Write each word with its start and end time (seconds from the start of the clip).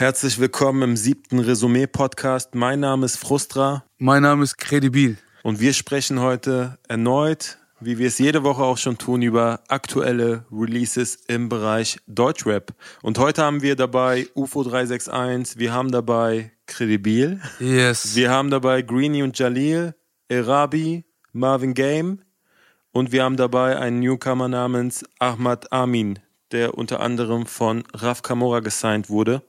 Herzlich 0.00 0.38
willkommen 0.38 0.80
im 0.80 0.96
siebten 0.96 1.40
Resümee-Podcast. 1.40 2.54
Mein 2.54 2.80
Name 2.80 3.04
ist 3.04 3.18
Frustra. 3.18 3.84
Mein 3.98 4.22
Name 4.22 4.44
ist 4.44 4.56
Credibil. 4.56 5.18
Und 5.42 5.60
wir 5.60 5.74
sprechen 5.74 6.20
heute 6.20 6.78
erneut, 6.88 7.58
wie 7.80 7.98
wir 7.98 8.06
es 8.06 8.18
jede 8.18 8.42
Woche 8.42 8.62
auch 8.62 8.78
schon 8.78 8.96
tun, 8.96 9.20
über 9.20 9.60
aktuelle 9.68 10.46
Releases 10.50 11.16
im 11.28 11.50
Bereich 11.50 11.98
Deutschrap. 12.06 12.72
Und 13.02 13.18
heute 13.18 13.42
haben 13.42 13.60
wir 13.60 13.76
dabei 13.76 14.26
UFO 14.34 14.62
361, 14.62 15.58
wir 15.58 15.74
haben 15.74 15.90
dabei 15.90 16.50
Credibil. 16.64 17.42
Yes. 17.58 18.16
Wir 18.16 18.30
haben 18.30 18.48
dabei 18.48 18.80
Greeny 18.80 19.22
und 19.22 19.38
Jalil, 19.38 19.94
Erabi, 20.28 21.04
Marvin 21.34 21.74
Game 21.74 22.22
und 22.90 23.12
wir 23.12 23.22
haben 23.22 23.36
dabei 23.36 23.78
einen 23.78 24.00
Newcomer 24.00 24.48
namens 24.48 25.04
Ahmad 25.18 25.70
Amin, 25.70 26.20
der 26.52 26.78
unter 26.78 27.00
anderem 27.00 27.44
von 27.44 27.84
Raf 27.92 28.22
Kamora 28.22 28.60
gesigned 28.60 29.10
wurde. 29.10 29.42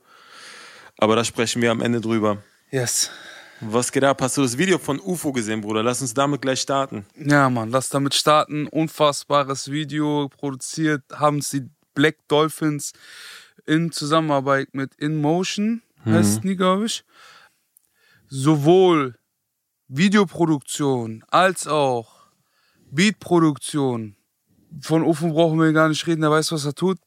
Aber 1.02 1.16
da 1.16 1.26
sprechen 1.26 1.64
wir 1.64 1.72
am 1.72 1.82
Ende 1.82 2.00
drüber. 2.00 2.44
Yes. 2.70 3.10
Was 3.60 3.92
geht 3.92 4.04
ab? 4.04 4.22
Hast 4.22 4.38
du 4.38 4.44
das 4.44 4.60
Video 4.60 4.78
von 4.78 5.00
UFO 5.00 5.32
gesehen, 5.32 5.62
Bruder? 5.62 5.82
Lass 5.82 6.00
uns 6.00 6.14
damit 6.14 6.44
gleich 6.44 6.62
starten. 6.62 7.08
Ja, 7.16 7.50
Mann, 7.50 7.72
lass 7.72 7.90
damit 7.90 8.14
starten. 8.14 8.68
Unfassbares 8.68 9.72
Video 9.72 10.30
produziert 10.30 11.02
haben 11.12 11.42
sie 11.42 11.72
Black 11.96 12.18
Dolphins 12.28 12.94
in 13.66 13.92
Zusammenarbeit 13.92 14.76
mit 14.76 14.94
InMotion, 14.94 15.82
heißt 16.06 16.44
die, 16.44 16.56
glaube 16.56 16.86
ich. 16.86 17.04
Sowohl 18.28 19.16
Videoproduktion 19.88 21.24
als 21.30 21.66
auch 21.66 22.28
Beatproduktion. 22.92 24.18
Von 24.82 25.02
UFO 25.02 25.30
brauchen 25.30 25.60
wir 25.60 25.74
gar 25.74 25.90
nicht 25.90 26.06
reden, 26.06 26.22
der 26.22 26.30
weiß, 26.30 26.52
was 26.52 26.66
er 26.66 26.76
tut. 26.76 27.00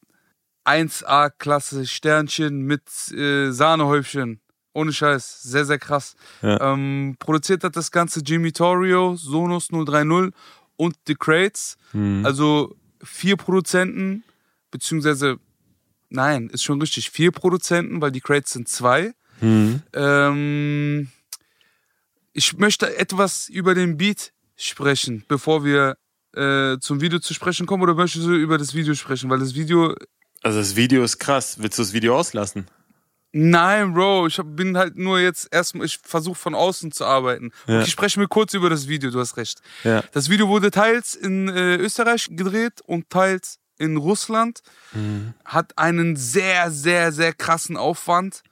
1A-Klasse, 0.65 1.85
Sternchen 1.85 2.61
mit 2.61 2.83
äh, 3.11 3.51
Sahnehäubchen. 3.51 4.39
Ohne 4.73 4.91
Scheiß, 4.91 5.43
sehr, 5.43 5.63
sehr 5.63 5.79
krass. 5.79 6.15
Ja. 6.41 6.73
Ähm, 6.73 7.15
produziert 7.19 7.63
hat 7.63 7.77
das 7.77 7.91
Ganze 7.91 8.19
Jimmy 8.19 8.51
Torrio, 8.51 9.15
Sonos 9.15 9.69
030 9.69 10.33
und 10.75 10.95
The 11.07 11.15
Crates. 11.15 11.77
Also 12.25 12.75
vier 13.01 13.37
Produzenten, 13.37 14.23
beziehungsweise, 14.71 15.37
nein, 16.09 16.49
ist 16.49 16.63
schon 16.63 16.81
richtig, 16.81 17.09
vier 17.09 17.31
Produzenten, 17.31 18.01
weil 18.01 18.11
die 18.11 18.19
Crates 18.19 18.51
sind 18.51 18.67
zwei. 18.67 19.13
Ähm, 19.93 21.07
ich 22.33 22.57
möchte 22.57 22.97
etwas 22.97 23.47
über 23.47 23.75
den 23.75 23.95
Beat 23.95 24.33
sprechen, 24.57 25.23
bevor 25.29 25.63
wir 25.63 25.97
äh, 26.33 26.77
zum 26.79 26.99
Video 26.99 27.19
zu 27.19 27.33
sprechen 27.33 27.65
kommen, 27.65 27.83
oder 27.83 27.95
möchtest 27.95 28.25
du 28.25 28.35
über 28.35 28.57
das 28.57 28.73
Video 28.73 28.93
sprechen? 28.93 29.29
Weil 29.29 29.39
das 29.39 29.55
Video 29.55 29.95
Also 30.45 30.59
das 30.59 30.75
Video 30.75 31.03
ist 31.03 31.17
krass. 31.17 31.57
Willst 31.57 31.79
du 31.79 31.81
das 31.81 31.91
Video 31.91 32.15
auslassen? 32.15 32.67
Nein, 33.31 33.95
Bro, 33.95 34.27
ich 34.27 34.37
hab, 34.37 34.55
bin 34.55 34.77
halt 34.77 34.95
nur 34.95 35.19
jetzt 35.19 35.51
erstmal, 35.51 35.87
ich 35.87 35.97
versuche 35.97 36.35
von 36.35 36.53
außen 36.53 36.91
zu 36.91 37.03
arbeiten. 37.03 37.51
Ja. 37.65 37.79
Okay, 37.79 37.89
sprechen 37.89 38.19
wir 38.19 38.27
kurz 38.27 38.53
über 38.53 38.69
das 38.69 38.87
Video, 38.87 39.09
du 39.09 39.19
hast 39.19 39.37
recht. 39.37 39.59
Ja. 39.83 40.03
Das 40.11 40.29
Video 40.29 40.47
wurde 40.47 40.69
teils 40.69 41.15
in 41.15 41.49
äh, 41.49 41.77
Österreich 41.77 42.27
gedreht 42.29 42.79
und 42.85 43.09
teils 43.09 43.57
in 43.79 43.97
Russland. 43.97 44.59
Hat 45.43 45.75
einen 45.79 46.15
sehr, 46.15 46.69
sehr, 46.69 47.11
sehr 47.11 47.33
krassen 47.33 47.75
Aufwand. 47.75 48.43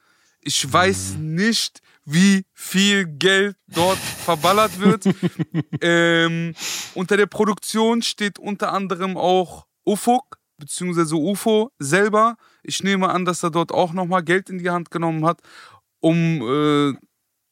Ich 0.41 0.73
weiß 0.73 1.17
nicht, 1.19 1.79
wie 2.05 2.43
viel 2.53 3.05
Geld 3.05 3.55
dort 3.67 3.99
verballert 3.99 4.79
wird. 4.79 5.05
ähm, 5.81 6.55
unter 6.95 7.17
der 7.17 7.27
Produktion 7.27 8.01
steht 8.01 8.39
unter 8.39 8.73
anderem 8.73 9.15
auch 9.15 9.67
Ufuk, 9.85 10.39
beziehungsweise 10.57 11.15
UFO 11.15 11.71
selber. 11.79 12.35
Ich 12.63 12.83
nehme 12.83 13.09
an, 13.09 13.25
dass 13.25 13.43
er 13.43 13.51
dort 13.51 13.71
auch 13.71 13.93
nochmal 13.93 14.23
Geld 14.23 14.49
in 14.49 14.59
die 14.59 14.69
Hand 14.69 14.91
genommen 14.91 15.25
hat, 15.25 15.41
um 15.99 16.41
äh, 16.41 16.93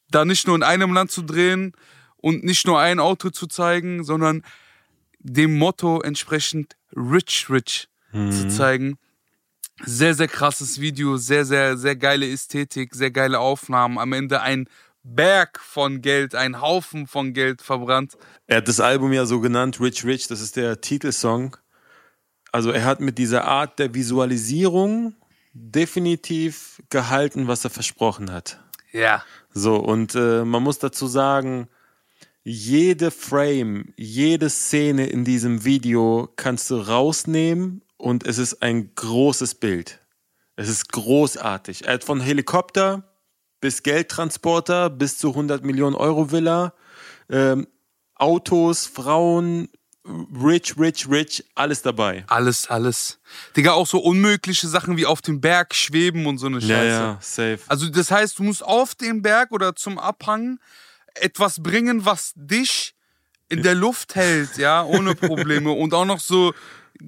da 0.09 0.25
nicht 0.25 0.47
nur 0.47 0.55
in 0.55 0.63
einem 0.63 0.93
Land 0.93 1.11
zu 1.11 1.21
drehen 1.21 1.73
und 2.17 2.43
nicht 2.43 2.65
nur 2.67 2.79
ein 2.79 2.99
Auto 2.99 3.29
zu 3.29 3.47
zeigen, 3.47 4.03
sondern 4.03 4.43
dem 5.19 5.57
Motto 5.57 6.01
entsprechend 6.01 6.75
Rich 6.95 7.47
Rich 7.49 7.87
zu 8.11 8.47
zeigen. 8.49 8.97
Sehr, 9.83 10.13
sehr 10.13 10.27
krasses 10.27 10.81
Video, 10.81 11.17
sehr, 11.17 11.45
sehr, 11.45 11.77
sehr 11.77 11.95
geile 11.95 12.29
Ästhetik, 12.29 12.93
sehr 12.93 13.09
geile 13.09 13.39
Aufnahmen. 13.39 13.97
Am 13.97 14.11
Ende 14.13 14.41
ein 14.41 14.67
Berg 15.03 15.59
von 15.59 16.01
Geld, 16.01 16.35
ein 16.35 16.61
Haufen 16.61 17.07
von 17.07 17.33
Geld 17.33 17.61
verbrannt. 17.61 18.17
Er 18.47 18.57
hat 18.57 18.67
das 18.67 18.79
Album 18.79 19.13
ja 19.13 19.25
so 19.25 19.39
genannt, 19.39 19.79
Rich 19.79 20.05
Rich, 20.05 20.27
das 20.27 20.41
ist 20.41 20.57
der 20.57 20.81
Titelsong. 20.81 21.57
Also 22.51 22.71
er 22.71 22.85
hat 22.85 22.99
mit 22.99 23.17
dieser 23.17 23.45
Art 23.45 23.79
der 23.79 23.93
Visualisierung 23.93 25.15
definitiv 25.53 26.81
gehalten, 26.89 27.47
was 27.47 27.63
er 27.63 27.69
versprochen 27.69 28.31
hat. 28.31 28.59
Ja. 28.91 29.23
So, 29.53 29.75
und 29.75 30.15
äh, 30.15 30.43
man 30.43 30.63
muss 30.63 30.79
dazu 30.79 31.07
sagen, 31.07 31.67
jede 32.43 33.11
Frame, 33.11 33.93
jede 33.95 34.49
Szene 34.49 35.07
in 35.07 35.23
diesem 35.23 35.63
Video 35.63 36.29
kannst 36.35 36.69
du 36.71 36.77
rausnehmen 36.77 37.83
und 37.97 38.25
es 38.25 38.37
ist 38.37 38.61
ein 38.61 38.95
großes 38.95 39.55
Bild. 39.55 39.99
Es 40.55 40.67
ist 40.67 40.91
großartig. 40.91 41.85
Er 41.85 41.95
hat 41.95 42.03
von 42.03 42.19
Helikopter 42.19 43.03
bis 43.61 43.83
Geldtransporter 43.83 44.89
bis 44.89 45.17
zu 45.17 45.29
100 45.29 45.63
Millionen 45.63 45.95
Euro 45.95 46.31
Villa, 46.31 46.73
ähm, 47.29 47.67
Autos, 48.15 48.87
Frauen, 48.87 49.69
rich, 50.05 50.77
rich, 50.77 51.07
rich, 51.09 51.43
alles 51.55 51.81
dabei. 51.81 52.23
Alles, 52.27 52.69
alles. 52.69 53.19
Digga, 53.55 53.73
auch 53.73 53.87
so 53.87 53.99
unmögliche 53.99 54.67
Sachen 54.67 54.97
wie 54.97 55.05
auf 55.05 55.21
dem 55.21 55.41
Berg 55.41 55.75
schweben 55.75 56.25
und 56.25 56.37
so 56.37 56.47
eine 56.47 56.61
Scheiße. 56.61 56.71
Ja, 56.73 56.83
ja, 56.83 57.17
safe. 57.21 57.59
Also 57.67 57.89
das 57.89 58.11
heißt, 58.11 58.39
du 58.39 58.43
musst 58.43 58.63
auf 58.63 58.95
dem 58.95 59.21
Berg 59.21 59.51
oder 59.51 59.75
zum 59.75 59.99
Abhang 59.99 60.59
etwas 61.15 61.61
bringen, 61.61 62.05
was 62.05 62.33
dich 62.35 62.95
in 63.49 63.63
der 63.63 63.75
Luft 63.75 64.15
hält, 64.15 64.57
ja, 64.57 64.83
ohne 64.83 65.13
Probleme 65.13 65.71
und 65.71 65.93
auch 65.93 66.05
noch 66.05 66.19
so 66.19 66.53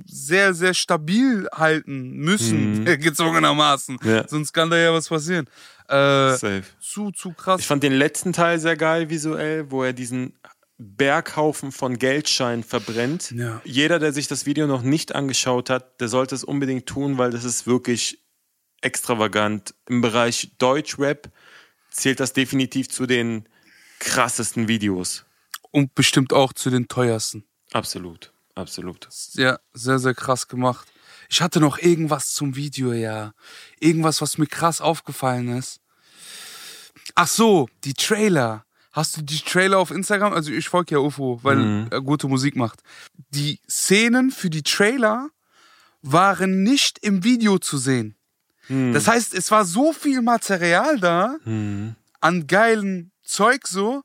sehr, 0.05 0.53
sehr 0.53 0.73
stabil 0.73 1.47
halten 1.53 2.11
müssen, 2.11 2.83
gezwungenermaßen. 2.99 3.97
Mhm. 4.01 4.09
Ja. 4.09 4.27
Sonst 4.27 4.51
kann 4.51 4.69
da 4.69 4.77
ja 4.77 4.93
was 4.93 5.07
passieren. 5.07 5.47
Äh, 5.87 6.35
Safe. 6.35 6.63
zu, 6.79 7.11
zu 7.11 7.31
krass. 7.33 7.61
Ich 7.61 7.67
fand 7.67 7.83
den 7.83 7.93
letzten 7.93 8.33
Teil 8.33 8.59
sehr 8.59 8.75
geil 8.75 9.09
visuell, 9.09 9.69
wo 9.69 9.83
er 9.83 9.93
diesen 9.93 10.33
Berghaufen 10.77 11.71
von 11.71 11.97
Geldscheinen 11.99 12.63
verbrennt. 12.63 13.31
Ja. 13.31 13.61
Jeder, 13.63 13.99
der 13.99 14.11
sich 14.11 14.27
das 14.27 14.45
Video 14.45 14.67
noch 14.67 14.81
nicht 14.81 15.13
angeschaut 15.15 15.69
hat, 15.69 16.01
der 16.01 16.07
sollte 16.07 16.35
es 16.35 16.43
unbedingt 16.43 16.87
tun, 16.87 17.17
weil 17.17 17.31
das 17.31 17.43
ist 17.43 17.67
wirklich 17.67 18.23
extravagant. 18.81 19.75
Im 19.87 20.01
Bereich 20.01 20.51
Deutschrap 20.57 21.31
zählt 21.91 22.19
das 22.19 22.33
definitiv 22.33 22.89
zu 22.89 23.05
den 23.05 23.47
krassesten 23.99 24.67
Videos. 24.67 25.25
und 25.71 25.95
bestimmt 25.95 26.33
auch 26.33 26.53
zu 26.53 26.69
den 26.69 26.87
teuersten. 26.87 27.45
Absolut, 27.71 28.31
absolut. 28.55 29.07
Ja, 29.33 29.59
sehr, 29.73 29.99
sehr 29.99 30.13
krass 30.13 30.47
gemacht. 30.47 30.87
Ich 31.29 31.41
hatte 31.41 31.59
noch 31.59 31.79
irgendwas 31.79 32.33
zum 32.33 32.55
Video, 32.55 32.93
ja. 32.93 33.33
Irgendwas, 33.79 34.21
was 34.21 34.37
mir 34.37 34.45
krass 34.45 34.81
aufgefallen 34.81 35.57
ist. 35.57 35.79
Ach 37.15 37.27
so, 37.27 37.67
die 37.83 37.93
Trailer. 37.95 38.65
Hast 38.93 39.17
du 39.17 39.21
die 39.21 39.39
Trailer 39.39 39.79
auf 39.79 39.91
Instagram? 39.91 40.33
Also 40.33 40.51
ich 40.51 40.69
folge 40.69 40.95
ja 40.95 40.99
UFO, 40.99 41.39
weil 41.41 41.87
er 41.89 42.01
gute 42.01 42.27
Musik 42.27 42.55
macht. 42.55 42.81
Die 43.31 43.59
Szenen 43.67 44.31
für 44.31 44.49
die 44.49 44.63
Trailer 44.63 45.29
waren 46.01 46.63
nicht 46.63 46.99
im 46.99 47.23
Video 47.23 47.57
zu 47.57 47.77
sehen. 47.77 48.15
Das 48.69 49.07
heißt, 49.07 49.33
es 49.33 49.51
war 49.51 49.65
so 49.65 49.91
viel 49.91 50.21
Material 50.21 50.99
da 50.99 51.37
an 52.21 52.47
geilen 52.47 53.11
Zeug 53.23 53.67
so, 53.67 54.03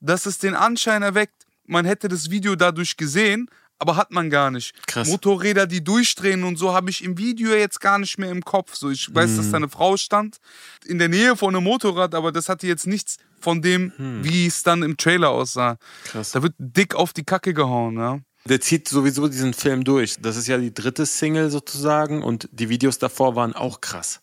dass 0.00 0.26
es 0.26 0.38
den 0.38 0.54
Anschein 0.54 1.02
erweckt, 1.02 1.46
man 1.64 1.86
hätte 1.86 2.08
das 2.08 2.28
Video 2.28 2.56
dadurch 2.56 2.96
gesehen, 2.98 3.48
aber 3.84 3.96
hat 3.96 4.12
man 4.12 4.30
gar 4.30 4.50
nicht. 4.50 4.72
Krass. 4.86 5.08
Motorräder, 5.08 5.66
die 5.66 5.84
durchdrehen 5.84 6.42
und 6.44 6.56
so, 6.56 6.72
habe 6.72 6.88
ich 6.88 7.04
im 7.04 7.18
Video 7.18 7.50
jetzt 7.50 7.82
gar 7.82 7.98
nicht 7.98 8.16
mehr 8.16 8.30
im 8.30 8.42
Kopf. 8.42 8.74
So, 8.76 8.88
ich 8.88 9.14
weiß, 9.14 9.36
dass 9.36 9.50
da 9.50 9.58
eine 9.58 9.68
Frau 9.68 9.98
stand 9.98 10.38
in 10.86 10.98
der 10.98 11.10
Nähe 11.10 11.36
von 11.36 11.54
einem 11.54 11.64
Motorrad, 11.64 12.14
aber 12.14 12.32
das 12.32 12.48
hatte 12.48 12.66
jetzt 12.66 12.86
nichts 12.86 13.18
von 13.40 13.60
dem, 13.60 13.92
wie 14.22 14.46
es 14.46 14.62
dann 14.62 14.82
im 14.82 14.96
Trailer 14.96 15.28
aussah. 15.28 15.76
Krass. 16.04 16.32
Da 16.32 16.42
wird 16.42 16.54
dick 16.58 16.94
auf 16.94 17.12
die 17.12 17.24
Kacke 17.24 17.52
gehauen, 17.52 17.98
ja. 17.98 18.20
Der 18.46 18.60
zieht 18.62 18.88
sowieso 18.88 19.28
diesen 19.28 19.52
Film 19.52 19.84
durch. 19.84 20.16
Das 20.18 20.36
ist 20.36 20.48
ja 20.48 20.56
die 20.56 20.72
dritte 20.72 21.04
Single 21.04 21.50
sozusagen 21.50 22.22
und 22.22 22.48
die 22.52 22.70
Videos 22.70 22.98
davor 22.98 23.36
waren 23.36 23.52
auch 23.54 23.82
krass. 23.82 24.20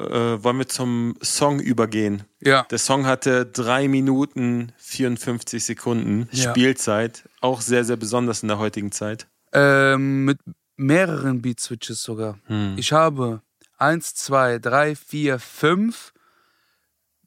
Äh, 0.00 0.04
wollen 0.42 0.58
wir 0.58 0.68
zum 0.68 1.14
Song 1.22 1.60
übergehen? 1.60 2.24
Ja. 2.40 2.64
Der 2.70 2.78
Song 2.78 3.06
hatte 3.06 3.46
drei 3.46 3.88
Minuten 3.88 4.72
54 4.78 5.64
Sekunden 5.64 6.28
Ja. 6.32 6.50
Spielzeit. 6.50 7.28
Auch 7.40 7.60
sehr, 7.60 7.84
sehr 7.84 7.96
besonders 7.96 8.42
in 8.42 8.48
der 8.48 8.58
heutigen 8.58 8.90
Zeit. 8.90 9.28
Ähm, 9.52 10.24
mit 10.24 10.38
mehreren 10.76 11.42
Beat-Switches 11.42 12.02
sogar. 12.02 12.38
Ich 12.76 12.92
habe 12.92 13.42
eins, 13.78 14.14
zwei, 14.14 14.58
drei, 14.58 14.96
vier, 14.96 15.38
fünf, 15.38 16.12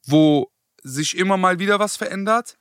wo 0.04 0.50
sich 0.82 1.16
immer 1.16 1.36
mal 1.36 1.58
wieder 1.58 1.78
was 1.78 1.96
verändert. 1.96 2.56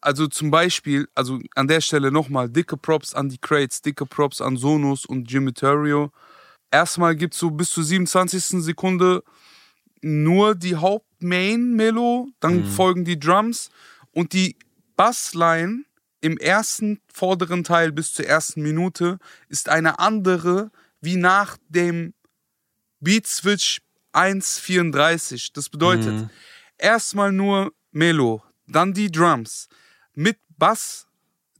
Also 0.00 0.26
zum 0.28 0.50
Beispiel, 0.50 1.08
also 1.14 1.40
an 1.54 1.66
der 1.66 1.80
Stelle 1.80 2.12
nochmal, 2.12 2.48
dicke 2.48 2.76
Props 2.76 3.14
an 3.14 3.28
die 3.28 3.38
Crates, 3.38 3.82
dicke 3.82 4.06
Props 4.06 4.40
an 4.40 4.56
Sonos 4.56 5.06
und 5.06 5.30
Jimmy 5.30 5.52
Terrio. 5.52 6.12
Erstmal 6.70 7.16
gibt's 7.16 7.38
so 7.38 7.50
bis 7.50 7.70
zur 7.70 7.84
27. 7.84 8.62
Sekunde 8.62 9.22
nur 10.02 10.54
die 10.54 10.76
Haupt-Main-Melo, 10.76 12.28
dann 12.40 12.58
Mhm. 12.58 12.64
folgen 12.64 13.04
die 13.04 13.18
Drums 13.18 13.70
und 14.12 14.32
die 14.32 14.56
Bassline 14.96 15.84
im 16.20 16.38
ersten 16.38 17.00
vorderen 17.12 17.64
Teil 17.64 17.92
bis 17.92 18.12
zur 18.14 18.26
ersten 18.26 18.62
Minute 18.62 19.18
ist 19.48 19.68
eine 19.68 19.98
andere 19.98 20.70
wie 21.00 21.16
nach 21.16 21.56
dem 21.68 22.14
Beat 23.00 23.26
Switch 23.26 23.80
1.34. 24.12 25.52
Das 25.52 25.68
bedeutet, 25.68 26.14
Mhm. 26.14 26.30
erstmal 26.78 27.32
nur 27.32 27.72
Melo, 27.92 28.42
dann 28.66 28.92
die 28.92 29.10
Drums 29.10 29.68
mit 30.14 30.38
Bass, 30.58 31.05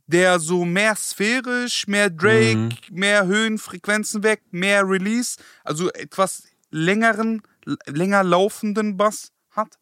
der 0.06 0.38
so 0.38 0.64
mehr 0.64 0.94
sphärisch, 0.96 1.86
mehr 1.86 2.10
Drake, 2.10 2.56
Mhm. 2.56 2.98
mehr 2.98 3.26
Höhen, 3.26 3.58
Frequenzen 3.58 4.22
weg, 4.22 4.42
mehr 4.50 4.88
Release, 4.88 5.38
also 5.64 5.90
etwas 5.92 6.44
längeren, 6.70 7.42
länger 7.86 8.22
laufenden 8.22 8.96
Bass 8.96 9.32
hat 9.50 9.78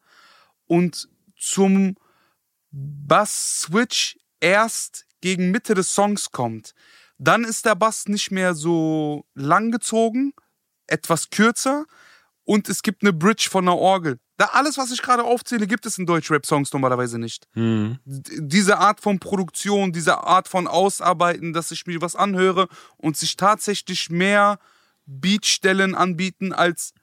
und 0.67 1.07
zum 1.37 1.95
Bass-Switch 2.71 4.17
erst 4.39 5.05
gegen 5.21 5.51
Mitte 5.51 5.73
des 5.75 5.93
Songs 5.93 6.31
kommt. 6.31 6.73
Dann 7.17 7.43
ist 7.43 7.65
der 7.65 7.75
Bass 7.75 8.07
nicht 8.07 8.31
mehr 8.31 8.53
so 8.53 9.25
langgezogen, 9.33 10.33
etwas 10.87 11.29
kürzer 11.29 11.85
und 12.45 12.69
es 12.69 12.81
gibt 12.83 13.01
eine 13.03 13.11
Bridge 13.13 13.47
von 13.49 13.65
einer 13.65 13.77
Orgel. 13.77 14.19
Da 14.37 14.45
alles, 14.53 14.77
was 14.77 14.91
ich 14.91 15.01
gerade 15.01 15.23
aufzähle, 15.23 15.65
gibt 15.67 15.85
es 15.85 15.97
in 15.97 16.05
Deutsch-Rap-Songs 16.05 16.71
normalerweise 16.73 17.17
nicht. 17.19 17.45
Mhm. 17.55 17.99
Diese 18.05 18.77
Art 18.77 18.99
von 19.01 19.19
Produktion, 19.19 19.91
diese 19.91 20.23
Art 20.23 20.47
von 20.47 20.67
Ausarbeiten, 20.67 21.53
dass 21.53 21.71
ich 21.71 21.85
mir 21.87 22.01
was 22.01 22.15
anhöre 22.15 22.67
und 22.97 23.17
sich 23.17 23.35
tatsächlich 23.37 24.09
mehr 24.09 24.59
Beatstellen 25.05 25.95
anbieten 25.95 26.53
als 26.53 26.93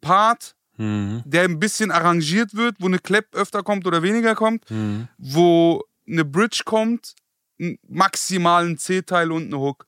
Part, 0.00 0.54
Mhm. 0.78 1.22
der 1.24 1.44
ein 1.44 1.58
bisschen 1.58 1.90
arrangiert 1.90 2.54
wird, 2.54 2.76
wo 2.80 2.86
eine 2.86 2.98
Clap 2.98 3.34
öfter 3.34 3.62
kommt 3.62 3.86
oder 3.86 4.02
weniger 4.02 4.34
kommt, 4.34 4.70
Mhm. 4.70 5.08
wo 5.16 5.82
eine 6.06 6.24
Bridge 6.24 6.62
kommt, 6.66 7.14
n- 7.58 7.78
maximal 7.88 8.66
ein 8.66 8.76
C-Teil 8.76 9.32
und 9.32 9.46
eine 9.46 9.58
Hook. 9.58 9.86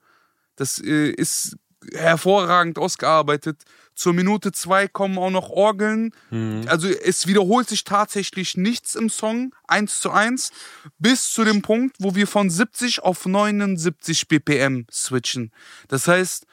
Das 0.56 0.78
äh, 0.78 1.10
ist 1.10 1.56
hervorragend 1.92 2.78
ausgearbeitet. 2.78 3.62
Zur 3.98 4.12
Minute 4.12 4.52
zwei 4.52 4.86
kommen 4.86 5.18
auch 5.18 5.30
noch 5.30 5.48
Orgeln. 5.50 6.12
Mhm. 6.30 6.66
Also 6.68 6.86
es 6.88 7.26
wiederholt 7.26 7.68
sich 7.68 7.82
tatsächlich 7.82 8.56
nichts 8.56 8.94
im 8.94 9.10
Song, 9.10 9.52
eins 9.66 9.98
zu 10.00 10.12
eins, 10.12 10.52
bis 11.00 11.32
zu 11.32 11.42
dem 11.44 11.62
Punkt, 11.62 11.96
wo 11.98 12.14
wir 12.14 12.28
von 12.28 12.48
70 12.48 13.02
auf 13.02 13.26
79 13.26 14.28
BPM 14.28 14.86
switchen. 14.88 15.50
Das 15.88 16.06
heißt, 16.06 16.46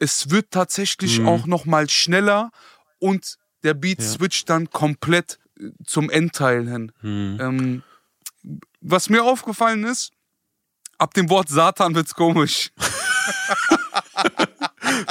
es 0.00 0.30
wird 0.30 0.50
tatsächlich 0.50 1.20
Mhm. 1.20 1.28
auch 1.28 1.46
noch 1.46 1.64
mal 1.64 1.88
schneller 1.88 2.50
und 2.98 3.36
der 3.62 3.74
Beat 3.74 4.00
Ja. 4.00 4.08
switcht 4.08 4.50
dann 4.50 4.68
komplett 4.70 5.38
äh, 5.60 5.68
zum 5.86 6.10
Endteil 6.10 6.68
hin. 6.68 6.90
Mhm. 7.02 7.38
Ähm, 7.40 7.82
was 8.80 9.08
mir 9.10 9.22
aufgefallen 9.22 9.84
ist, 9.84 10.10
ab 10.98 11.14
dem 11.14 11.30
Wort 11.30 11.48
Satan 11.50 11.94
wird's 11.94 12.14
komisch. 12.14 12.72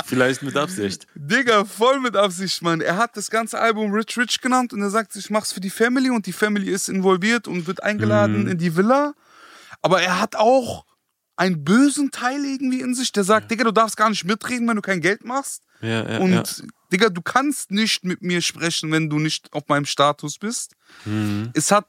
Vielleicht 0.10 0.42
mit 0.42 0.58
Absicht. 0.58 1.06
Digga, 1.14 1.66
voll 1.66 2.00
mit 2.00 2.16
Absicht, 2.16 2.62
Mann. 2.64 2.82
Er 2.82 2.98
hat 2.98 3.16
das 3.16 3.30
ganze 3.30 3.60
Album 3.60 3.92
Rich 3.94 4.18
Rich 4.18 4.42
genannt 4.42 4.74
und 4.74 4.82
er 4.82 4.90
sagt, 4.90 5.16
ich 5.16 5.30
mach's 5.30 5.54
für 5.54 5.60
die 5.60 5.70
Family 5.70 6.10
und 6.10 6.26
die 6.26 6.34
Family 6.34 6.72
ist 6.72 6.90
involviert 6.90 7.48
und 7.48 7.68
wird 7.68 7.84
eingeladen 7.84 8.48
in 8.48 8.58
die 8.58 8.76
Villa. 8.76 9.14
Aber 9.82 10.02
er 10.02 10.20
hat 10.20 10.36
auch 10.36 10.86
einen 11.36 11.64
bösen 11.64 12.10
Teil 12.10 12.44
irgendwie 12.44 12.82
in 12.82 12.96
sich, 12.96 13.12
der 13.12 13.24
sagt, 13.24 13.52
Digga, 13.52 13.64
du 13.64 13.72
darfst 13.72 13.96
gar 13.96 14.10
nicht 14.10 14.26
mitreden, 14.26 14.68
wenn 14.68 14.76
du 14.76 14.82
kein 14.82 15.00
Geld 15.00 15.24
machst. 15.24 15.62
Ja, 15.80 16.10
ja, 16.10 16.20
und 16.20 16.34
ja. 16.34 16.44
Digga, 16.92 17.10
du 17.10 17.22
kannst 17.22 17.72
nicht 17.72 18.04
mit 18.04 18.22
mir 18.22 18.42
sprechen, 18.42 18.92
wenn 18.92 19.10
du 19.10 19.20
nicht 19.20 19.54
auf 19.54 19.68
meinem 19.68 19.86
Status 19.86 20.40
bist. 20.40 20.74
Mhm. 21.06 21.52
Es 21.54 21.72
hat, 21.72 21.88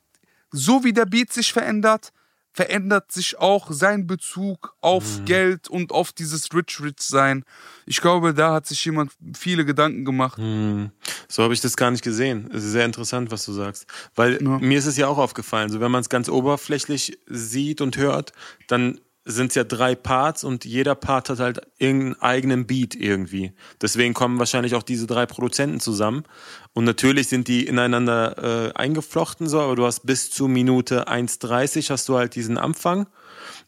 so 0.52 0.84
wie 0.84 0.92
der 0.92 1.06
Beat 1.06 1.32
sich 1.32 1.52
verändert, 1.52 2.12
verändert 2.52 3.12
sich 3.12 3.38
auch 3.38 3.70
sein 3.70 4.06
Bezug 4.06 4.74
auf 4.80 5.20
Mhm. 5.20 5.24
Geld 5.24 5.68
und 5.68 5.92
auf 5.92 6.12
dieses 6.12 6.52
Rich-Rich-Sein. 6.52 7.44
Ich 7.86 8.00
glaube, 8.00 8.34
da 8.34 8.52
hat 8.54 8.66
sich 8.66 8.84
jemand 8.84 9.12
viele 9.38 9.64
Gedanken 9.64 10.04
gemacht. 10.04 10.38
Hm, 10.38 10.90
So 11.28 11.42
habe 11.44 11.54
ich 11.54 11.60
das 11.60 11.76
gar 11.76 11.90
nicht 11.92 12.02
gesehen. 12.02 12.50
Es 12.52 12.64
ist 12.64 12.72
sehr 12.72 12.84
interessant, 12.84 13.30
was 13.30 13.44
du 13.44 13.52
sagst. 13.52 13.86
Weil 14.16 14.42
Ja. 14.42 14.58
mir 14.58 14.78
ist 14.78 14.86
es 14.86 14.96
ja 14.96 15.06
auch 15.06 15.18
aufgefallen, 15.18 15.70
so 15.70 15.80
wenn 15.80 15.90
man 15.92 16.00
es 16.00 16.08
ganz 16.08 16.28
oberflächlich 16.28 17.18
sieht 17.26 17.80
und 17.80 17.96
hört, 17.96 18.32
dann 18.66 19.00
sind 19.30 19.48
es 19.48 19.54
ja 19.54 19.64
drei 19.64 19.94
Parts 19.94 20.44
und 20.44 20.64
jeder 20.64 20.94
Part 20.94 21.28
hat 21.28 21.38
halt 21.38 21.60
irgendeinen 21.78 22.20
eigenen 22.20 22.66
Beat 22.66 22.94
irgendwie. 22.94 23.52
Deswegen 23.80 24.14
kommen 24.14 24.38
wahrscheinlich 24.38 24.74
auch 24.74 24.82
diese 24.82 25.06
drei 25.06 25.26
Produzenten 25.26 25.80
zusammen. 25.80 26.24
Und 26.72 26.84
natürlich 26.84 27.28
sind 27.28 27.48
die 27.48 27.66
ineinander 27.66 28.70
äh, 28.70 28.72
eingeflochten 28.74 29.48
so, 29.48 29.60
aber 29.60 29.76
du 29.76 29.84
hast 29.84 30.06
bis 30.06 30.30
zu 30.30 30.48
Minute 30.48 31.08
1,30 31.08 31.90
hast 31.90 32.08
du 32.08 32.16
halt 32.16 32.34
diesen 32.34 32.58
Anfang. 32.58 33.06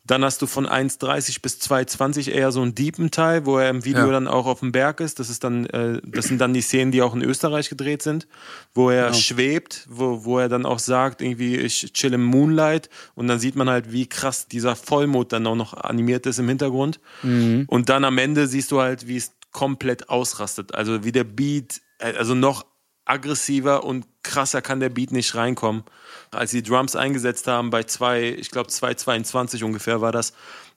Dann 0.05 0.25
hast 0.25 0.43
du 0.43 0.47
von 0.49 0.67
1,30 0.67 1.43
bis 1.43 1.59
2,20 1.61 2.29
eher 2.31 2.51
so 2.51 2.61
einen 2.61 2.75
deepen 2.75 3.13
Teil, 3.13 3.47
wo 3.47 3.59
er 3.59 3.71
im 3.71 3.85
Video 3.85 4.07
Ja. 4.07 4.11
dann 4.11 4.27
auch 4.27 4.47
auf 4.47 4.59
dem 4.59 4.73
Berg 4.73 4.99
ist. 5.01 5.21
Das 5.21 5.31
ist 5.31 5.45
dann, 5.45 5.67
äh, 5.67 6.01
das 6.05 6.27
sind 6.27 6.39
dann 6.41 6.53
die 6.53 6.61
Szenen, 6.61 6.91
die 6.91 7.03
auch 7.03 7.15
in 7.15 7.23
Österreich 7.23 7.69
gedreht 7.69 8.03
sind, 8.03 8.27
wo 8.75 8.91
er 8.91 9.07
Genau. 9.07 9.15
schwebt, 9.19 9.87
wo, 9.89 10.25
wo 10.25 10.39
er 10.41 10.49
dann 10.49 10.67
auch 10.67 10.81
sagt, 10.81 11.23
irgendwie, 11.23 11.57
ich 11.57 11.93
chill 11.93 12.13
im 12.15 12.25
Moonlight 12.25 12.91
und 13.15 13.29
dann 13.29 13.39
sieht 13.39 13.55
man 13.55 13.71
halt, 13.71 13.93
wie 13.93 14.09
krass 14.09 14.49
dieser 14.49 14.75
Vollmond 14.75 15.33
dann 15.33 15.47
auch 15.47 15.55
noch 15.57 15.73
animiert 15.75 16.27
ist 16.27 16.41
im 16.41 16.49
Hintergrund. 16.49 16.99
Mhm. 17.23 17.65
Und 17.69 17.89
dann 17.89 18.05
am 18.05 18.19
Ende 18.19 18.49
siehst 18.49 18.73
du 18.73 18.81
halt, 18.81 19.07
wie 19.07 19.17
es 19.19 19.31
komplett 19.53 20.09
ausrastet. 20.09 20.75
Also 20.75 21.05
wie 21.05 21.13
der 21.13 21.25
Beat, 21.25 21.81
äh, 21.99 22.13
also 22.17 22.35
noch 22.35 22.65
aggressiver 23.13 23.85
und 23.85 24.07
krasser 24.23 24.63
kann 24.63 24.81
der 24.81 24.89
Beat 24.89 25.13
nicht 25.13 25.35
reinkommen. 25.35 25.85
Als 26.31 26.51
die 26.51 26.63
Drums 26.63 26.97
eingesetzt 26.97 27.47
haben 27.47 27.71
bei 27.71 27.83
zwei, 27.85 28.23
ich 28.25 28.51
glaube 28.51 28.71
2,22 28.71 29.65
ungefähr 29.65 30.01
war 30.01 30.13
das, 30.13 30.33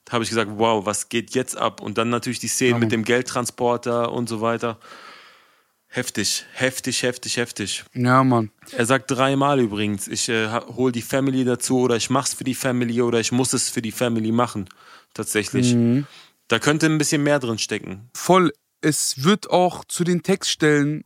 habe 0.09 0.23
ich 0.23 0.29
gesagt, 0.29 0.51
wow, 0.55 0.85
was 0.85 1.09
geht 1.09 1.33
jetzt 1.33 1.57
ab? 1.57 1.81
Und 1.81 1.97
dann 1.97 2.09
natürlich 2.09 2.39
die 2.39 2.47
Szenen 2.47 2.79
mit 2.79 2.91
dem 2.91 3.03
Geldtransporter 3.03 4.11
und 4.11 4.29
so 4.29 4.41
weiter. 4.41 4.77
Heftig, 5.87 6.45
heftig, 6.51 7.03
heftig, 7.03 7.37
heftig. 7.37 7.85
Ja, 7.93 8.23
Mann. 8.23 8.51
Er 8.71 8.85
sagt 8.85 9.09
dreimal 9.11 9.61
übrigens, 9.61 10.07
ich 10.07 10.27
äh, 10.27 10.49
hol 10.49 10.91
die 10.91 11.01
Family 11.01 11.45
dazu 11.45 11.79
oder 11.79 11.95
ich 11.95 12.09
mach's 12.09 12.33
für 12.33 12.43
die 12.43 12.53
Family 12.53 13.01
oder 13.01 13.21
ich 13.21 13.31
muss 13.31 13.53
es 13.53 13.69
für 13.69 13.81
die 13.81 13.93
Family 13.93 14.33
machen. 14.33 14.67
Tatsächlich. 15.13 15.73
Mhm. 15.73 16.05
Da 16.49 16.59
könnte 16.59 16.87
ein 16.87 16.97
bisschen 16.97 17.23
mehr 17.23 17.39
drin 17.39 17.57
stecken. 17.57 18.09
Voll. 18.13 18.51
Es 18.81 19.23
wird 19.23 19.49
auch 19.49 19.85
zu 19.85 20.03
den 20.03 20.21
Textstellen 20.21 21.03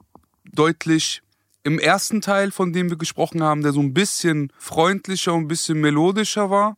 deutlich 0.54 1.22
im 1.63 1.80
ersten 1.80 2.22
Teil, 2.22 2.51
von 2.51 2.74
dem 2.74 2.89
wir 2.89 2.98
gesprochen 2.98 3.44
haben, 3.44 3.62
der 3.62 3.74
so 3.74 3.82
ein 3.82 3.94
bisschen 3.94 4.51
freundlicher 4.58 5.34
und 5.34 5.44
ein 5.44 5.48
bisschen 5.48 5.82
melodischer 5.82 6.50
war, 6.50 6.77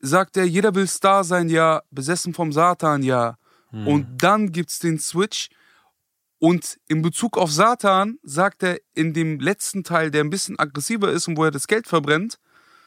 sagt 0.00 0.36
er, 0.36 0.44
jeder 0.44 0.74
will 0.74 0.86
Star 0.86 1.24
sein, 1.24 1.48
ja, 1.48 1.82
besessen 1.90 2.34
vom 2.34 2.52
Satan, 2.52 3.02
ja. 3.02 3.36
Und 3.72 4.22
dann 4.22 4.52
gibt's 4.52 4.80
den 4.80 4.98
Switch. 4.98 5.48
Und 6.38 6.78
in 6.88 7.02
Bezug 7.02 7.38
auf 7.38 7.50
Satan 7.50 8.18
sagt 8.22 8.62
er 8.64 8.78
in 8.94 9.14
dem 9.14 9.40
letzten 9.40 9.82
Teil, 9.84 10.10
der 10.10 10.24
ein 10.24 10.30
bisschen 10.30 10.58
aggressiver 10.58 11.10
ist 11.10 11.28
und 11.28 11.36
wo 11.38 11.44
er 11.44 11.52
das 11.52 11.68
Geld 11.68 11.86
verbrennt, 11.86 12.38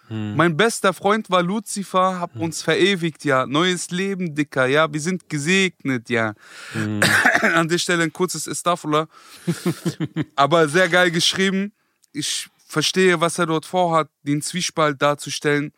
mein 0.09 0.55
bester 0.55 0.93
Freund 0.93 1.29
war 1.29 1.41
Lucifer, 1.41 2.19
hab 2.19 2.35
uns 2.35 2.61
verewigt, 2.61 3.25
ja. 3.25 3.45
Neues 3.45 3.91
Leben, 3.91 4.35
Dicker, 4.35 4.65
ja. 4.65 4.91
Wir 4.91 5.01
sind 5.01 5.29
gesegnet, 5.29 6.09
ja. 6.09 6.33
An 7.41 7.67
der 7.67 7.77
Stelle 7.77 8.03
ein 8.03 8.13
kurzes 8.13 8.47
Estafula. 8.47 9.07
Aber 10.35 10.67
sehr 10.67 10.89
geil 10.89 11.11
geschrieben. 11.11 11.73
Ich 12.13 12.49
verstehe, 12.67 13.21
was 13.21 13.39
er 13.39 13.45
dort 13.45 13.65
vorhat, 13.65 14.09
den 14.23 14.41
Zwiespalt 14.41 15.01
darzustellen. 15.01 15.71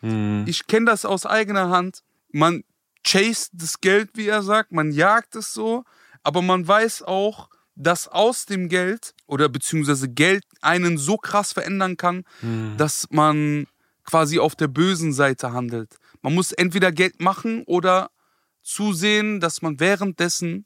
Ich 0.47 0.67
kenne 0.67 0.87
das 0.87 1.05
aus 1.05 1.25
eigener 1.25 1.69
Hand. 1.69 2.03
Man 2.31 2.63
chased 3.03 3.51
das 3.53 3.79
Geld, 3.79 4.09
wie 4.15 4.27
er 4.27 4.43
sagt, 4.43 4.71
man 4.71 4.91
jagt 4.91 5.35
es 5.35 5.53
so, 5.53 5.83
aber 6.23 6.41
man 6.41 6.67
weiß 6.67 7.03
auch, 7.03 7.49
dass 7.75 8.07
aus 8.07 8.45
dem 8.45 8.69
Geld 8.69 9.13
oder 9.27 9.49
beziehungsweise 9.49 10.09
Geld 10.09 10.43
einen 10.61 10.97
so 10.97 11.17
krass 11.17 11.53
verändern 11.53 11.95
kann, 11.95 12.25
dass 12.77 13.07
man 13.11 13.67
quasi 14.07 14.39
auf 14.39 14.55
der 14.55 14.67
bösen 14.67 15.13
Seite 15.13 15.51
handelt. 15.53 15.97
Man 16.23 16.33
muss 16.33 16.51
entweder 16.51 16.91
Geld 16.91 17.21
machen 17.21 17.63
oder 17.67 18.09
zusehen, 18.63 19.39
dass 19.39 19.61
man 19.61 19.79
währenddessen 19.79 20.65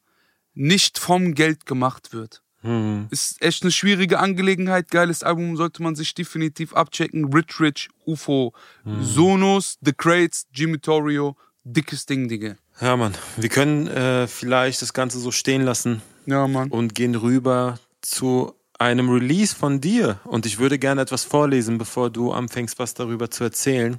nicht 0.53 0.97
vom 0.97 1.33
Geld 1.33 1.65
gemacht 1.65 2.13
wird. 2.13 2.41
Hm. 2.61 3.07
Ist 3.09 3.41
echt 3.41 3.63
eine 3.63 3.71
schwierige 3.71 4.19
Angelegenheit. 4.19 4.91
Geiles 4.91 5.23
Album 5.23 5.57
sollte 5.57 5.81
man 5.81 5.95
sich 5.95 6.13
definitiv 6.13 6.73
abchecken. 6.73 7.33
Rich 7.33 7.59
Rich, 7.59 7.89
UFO, 8.05 8.53
Sonos, 9.01 9.77
The 9.81 9.93
Crates, 9.93 10.45
Jimmy 10.53 10.77
Torrio. 10.79 11.35
Dickes 11.63 12.05
Ding, 12.05 12.27
Digga. 12.27 12.55
Ja, 12.79 12.97
Mann. 12.97 13.13
Wir 13.37 13.49
können 13.49 13.87
äh, 13.87 14.27
vielleicht 14.27 14.81
das 14.81 14.93
Ganze 14.93 15.19
so 15.19 15.31
stehen 15.31 15.61
lassen 15.63 16.01
Ja, 16.25 16.47
Mann. 16.47 16.69
und 16.69 16.95
gehen 16.95 17.13
rüber 17.15 17.79
zu 18.01 18.53
einem 18.81 19.09
Release 19.09 19.55
von 19.55 19.79
dir. 19.79 20.19
Und 20.25 20.45
ich 20.45 20.59
würde 20.59 20.77
gerne 20.79 21.01
etwas 21.01 21.23
vorlesen, 21.23 21.77
bevor 21.77 22.09
du 22.09 22.31
anfängst, 22.33 22.79
was 22.79 22.93
darüber 22.93 23.29
zu 23.31 23.43
erzählen. 23.43 23.97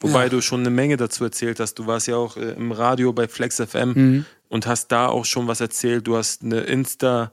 Wobei 0.00 0.24
Ja. 0.24 0.28
du 0.28 0.40
schon 0.40 0.60
eine 0.60 0.70
Menge 0.70 0.96
dazu 0.96 1.24
erzählt 1.24 1.60
hast. 1.60 1.74
Du 1.74 1.86
warst 1.86 2.06
ja 2.06 2.16
auch 2.16 2.36
äh, 2.36 2.52
im 2.52 2.72
Radio 2.72 3.12
bei 3.12 3.28
Flex 3.28 3.56
FM 3.60 3.92
Mhm. 3.94 4.24
und 4.48 4.66
hast 4.66 4.88
da 4.88 5.08
auch 5.08 5.24
schon 5.24 5.46
was 5.48 5.60
erzählt. 5.60 6.06
Du 6.06 6.16
hast 6.16 6.42
eine 6.42 6.60
Insta 6.60 7.32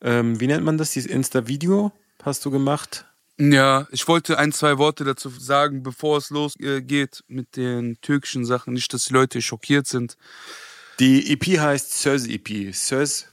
ähm, 0.00 0.38
wie 0.38 0.46
nennt 0.46 0.64
man 0.64 0.78
das, 0.78 0.92
dieses 0.92 1.10
Insta-Video 1.10 1.90
hast 2.22 2.44
du 2.44 2.52
gemacht? 2.52 3.04
Ja, 3.36 3.88
ich 3.90 4.06
wollte 4.06 4.38
ein, 4.38 4.52
zwei 4.52 4.78
Worte 4.78 5.02
dazu 5.02 5.28
sagen, 5.28 5.82
bevor 5.82 6.18
es 6.18 6.30
losgeht 6.30 7.24
mit 7.26 7.56
den 7.56 8.00
türkischen 8.00 8.44
Sachen. 8.44 8.74
Nicht, 8.74 8.94
dass 8.94 9.06
die 9.06 9.12
Leute 9.14 9.42
schockiert 9.42 9.88
sind. 9.88 10.16
Die 11.00 11.32
EP 11.32 11.58
heißt 11.58 12.00
Söz 12.00 12.26
EP. 12.28 12.72
Söz, 12.72 13.26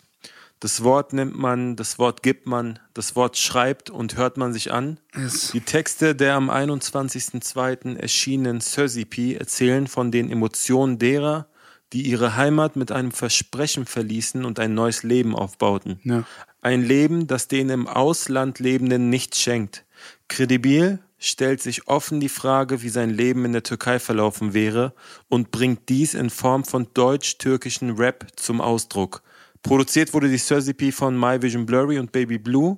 das 0.65 0.83
Wort 0.83 1.13
nimmt 1.13 1.37
man, 1.37 1.75
das 1.75 1.99
Wort 1.99 2.23
gibt 2.23 2.47
man, 2.47 2.79
das 2.95 3.15
Wort 3.15 3.37
schreibt 3.37 3.91
und 3.91 4.17
hört 4.17 4.37
man 4.37 4.51
sich 4.51 4.73
an. 4.73 4.99
Yes. 5.15 5.51
Die 5.51 5.61
Texte 5.61 6.15
der 6.15 6.33
am 6.33 6.49
21.02. 6.49 7.95
erschienenen 7.97 8.61
EP 8.61 9.39
erzählen 9.39 9.85
von 9.85 10.09
den 10.09 10.31
Emotionen 10.31 10.97
derer, 10.97 11.45
die 11.93 12.01
ihre 12.07 12.35
Heimat 12.35 12.77
mit 12.77 12.91
einem 12.91 13.11
Versprechen 13.11 13.85
verließen 13.85 14.43
und 14.43 14.57
ein 14.59 14.73
neues 14.73 15.03
Leben 15.03 15.35
aufbauten. 15.35 15.99
Ja. 16.03 16.23
Ein 16.61 16.81
Leben, 16.81 17.27
das 17.27 17.47
den 17.47 17.69
im 17.69 17.85
Ausland 17.85 18.57
Lebenden 18.57 19.11
nichts 19.11 19.39
schenkt. 19.39 19.85
Kredibil 20.29 20.97
stellt 21.19 21.61
sich 21.61 21.87
offen 21.87 22.19
die 22.19 22.27
Frage, 22.27 22.81
wie 22.81 22.89
sein 22.89 23.11
Leben 23.11 23.45
in 23.45 23.53
der 23.53 23.61
Türkei 23.61 23.99
verlaufen 23.99 24.55
wäre 24.55 24.95
und 25.29 25.51
bringt 25.51 25.89
dies 25.89 26.15
in 26.15 26.31
Form 26.31 26.65
von 26.65 26.87
deutsch-türkischen 26.95 27.97
Rap 27.97 28.25
zum 28.35 28.61
Ausdruck. 28.61 29.21
Produziert 29.65 30.13
wurde 30.13 30.29
die 30.29 30.37
Surzipi 30.37 30.91
von 30.91 31.19
My 31.19 31.41
Vision 31.41 31.65
Blurry 31.65 31.97
und 31.97 32.11
Baby 32.11 32.37
Blue 32.37 32.77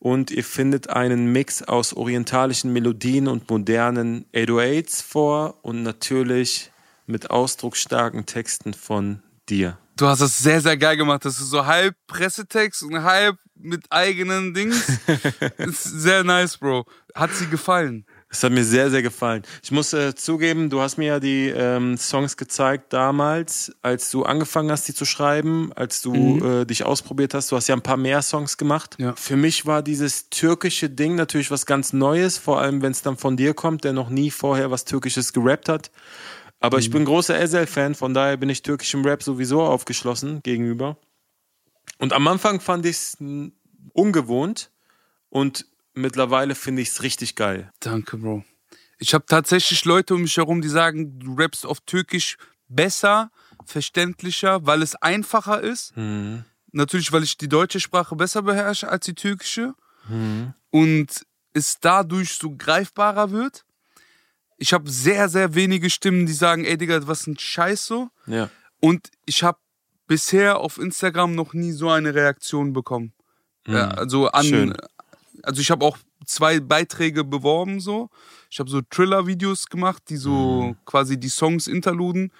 und 0.00 0.32
ihr 0.32 0.42
findet 0.42 0.90
einen 0.90 1.30
Mix 1.30 1.62
aus 1.62 1.92
orientalischen 1.92 2.72
Melodien 2.72 3.28
und 3.28 3.48
modernen 3.48 4.26
808s 4.34 5.00
vor 5.00 5.60
und 5.62 5.84
natürlich 5.84 6.72
mit 7.06 7.30
ausdrucksstarken 7.30 8.26
Texten 8.26 8.74
von 8.74 9.22
dir. 9.48 9.78
Du 9.96 10.08
hast 10.08 10.22
das 10.22 10.38
sehr, 10.38 10.60
sehr 10.60 10.76
geil 10.76 10.96
gemacht. 10.96 11.24
Das 11.24 11.38
ist 11.38 11.50
so 11.50 11.66
halb 11.66 11.94
Pressetext 12.08 12.82
und 12.82 13.04
halb 13.04 13.36
mit 13.54 13.84
eigenen 13.90 14.54
Dings. 14.54 14.98
ist 15.58 15.84
sehr 15.84 16.24
nice, 16.24 16.58
Bro. 16.58 16.84
Hat 17.14 17.32
sie 17.32 17.46
gefallen? 17.46 18.06
Es 18.34 18.42
hat 18.42 18.50
mir 18.50 18.64
sehr, 18.64 18.90
sehr 18.90 19.02
gefallen. 19.02 19.42
Ich 19.62 19.70
muss 19.72 19.92
äh, 19.92 20.14
zugeben, 20.14 20.70
du 20.70 20.80
hast 20.80 20.96
mir 20.96 21.06
ja 21.06 21.20
die 21.20 21.48
ähm, 21.50 21.98
Songs 21.98 22.38
gezeigt 22.38 22.90
damals, 22.94 23.72
als 23.82 24.10
du 24.10 24.22
angefangen 24.24 24.70
hast, 24.70 24.88
die 24.88 24.94
zu 24.94 25.04
schreiben, 25.04 25.70
als 25.74 26.00
du 26.00 26.14
Mhm. 26.14 26.60
äh, 26.62 26.64
dich 26.64 26.84
ausprobiert 26.84 27.34
hast. 27.34 27.52
Du 27.52 27.56
hast 27.56 27.68
ja 27.68 27.76
ein 27.76 27.82
paar 27.82 27.98
mehr 27.98 28.22
Songs 28.22 28.56
gemacht. 28.56 28.96
Ja. 28.98 29.14
Für 29.16 29.36
mich 29.36 29.66
war 29.66 29.82
dieses 29.82 30.30
türkische 30.30 30.88
Ding 30.88 31.14
natürlich 31.14 31.50
was 31.50 31.66
ganz 31.66 31.92
Neues, 31.92 32.38
vor 32.38 32.58
allem 32.58 32.80
wenn 32.80 32.92
es 32.92 33.02
dann 33.02 33.18
von 33.18 33.36
dir 33.36 33.52
kommt, 33.52 33.84
der 33.84 33.92
noch 33.92 34.08
nie 34.08 34.30
vorher 34.30 34.70
was 34.70 34.86
Türkisches 34.86 35.34
gerappt 35.34 35.68
hat. 35.68 35.90
Aber 36.58 36.78
Mhm. 36.78 36.80
ich 36.80 36.90
bin 36.90 37.04
großer 37.04 37.38
Ezel-Fan, 37.38 37.94
von 37.94 38.14
daher 38.14 38.38
bin 38.38 38.48
ich 38.48 38.62
türkischem 38.62 39.04
Rap 39.04 39.22
sowieso 39.22 39.60
aufgeschlossen 39.62 40.40
gegenüber. 40.42 40.96
Und 41.98 42.14
am 42.14 42.26
Anfang 42.28 42.60
fand 42.60 42.86
ich 42.86 42.96
es 42.96 43.18
ungewohnt 43.92 44.70
und 45.28 45.66
mittlerweile 45.94 46.54
finde 46.54 46.82
ich 46.82 46.88
es 46.88 47.02
richtig 47.02 47.34
geil. 47.34 47.70
Danke, 47.80 48.16
Bro. 48.16 48.44
Ich 48.98 49.14
habe 49.14 49.26
tatsächlich 49.26 49.84
Leute 49.84 50.14
um 50.14 50.22
mich 50.22 50.36
herum, 50.36 50.62
die 50.62 50.68
sagen, 50.68 51.18
du 51.18 51.34
rappst 51.34 51.66
auf 51.66 51.80
Türkisch 51.80 52.36
besser, 52.68 53.30
verständlicher, 53.66 54.64
weil 54.66 54.82
es 54.82 54.94
einfacher 54.94 55.60
ist. 55.60 55.92
Natürlich, 56.70 57.12
weil 57.12 57.22
ich 57.22 57.36
die 57.36 57.48
deutsche 57.48 57.80
Sprache 57.80 58.14
besser 58.16 58.42
beherrsche 58.42 58.88
als 58.88 59.04
die 59.06 59.14
türkische. 59.14 59.74
Und 60.70 61.26
es 61.52 61.80
dadurch 61.80 62.34
so 62.34 62.54
greifbarer 62.56 63.30
wird. 63.30 63.64
Ich 64.56 64.72
habe 64.72 64.88
sehr, 64.88 65.28
sehr 65.28 65.54
wenige 65.54 65.90
Stimmen, 65.90 66.24
die 66.26 66.32
sagen, 66.32 66.64
ey 66.64 66.78
Digga, 66.78 67.06
was 67.06 67.26
ein 67.26 67.38
Scheiß 67.38 67.84
so. 67.86 68.10
Ja. 68.26 68.48
Und 68.80 69.10
ich 69.26 69.42
habe 69.42 69.58
bisher 70.06 70.58
auf 70.58 70.78
Instagram 70.78 71.34
noch 71.34 71.52
nie 71.52 71.72
so 71.72 71.90
eine 71.90 72.14
Reaktion 72.14 72.72
bekommen. 72.72 73.12
Ja, 73.66 73.88
also 73.88 74.28
an, 74.28 74.44
Schön. 74.44 74.76
Also 75.42 75.60
ich 75.60 75.70
habe 75.70 75.84
auch 75.84 75.98
zwei 76.26 76.60
Beiträge 76.60 77.24
beworben 77.24 77.80
so. 77.80 78.10
Ich 78.50 78.58
habe 78.58 78.70
so 78.70 78.80
Thriller-Videos 78.82 79.66
gemacht, 79.66 80.02
die 80.08 80.16
so 80.16 80.76
quasi 80.84 81.18
die 81.18 81.28
Songs 81.28 81.66
interluden 81.66 82.32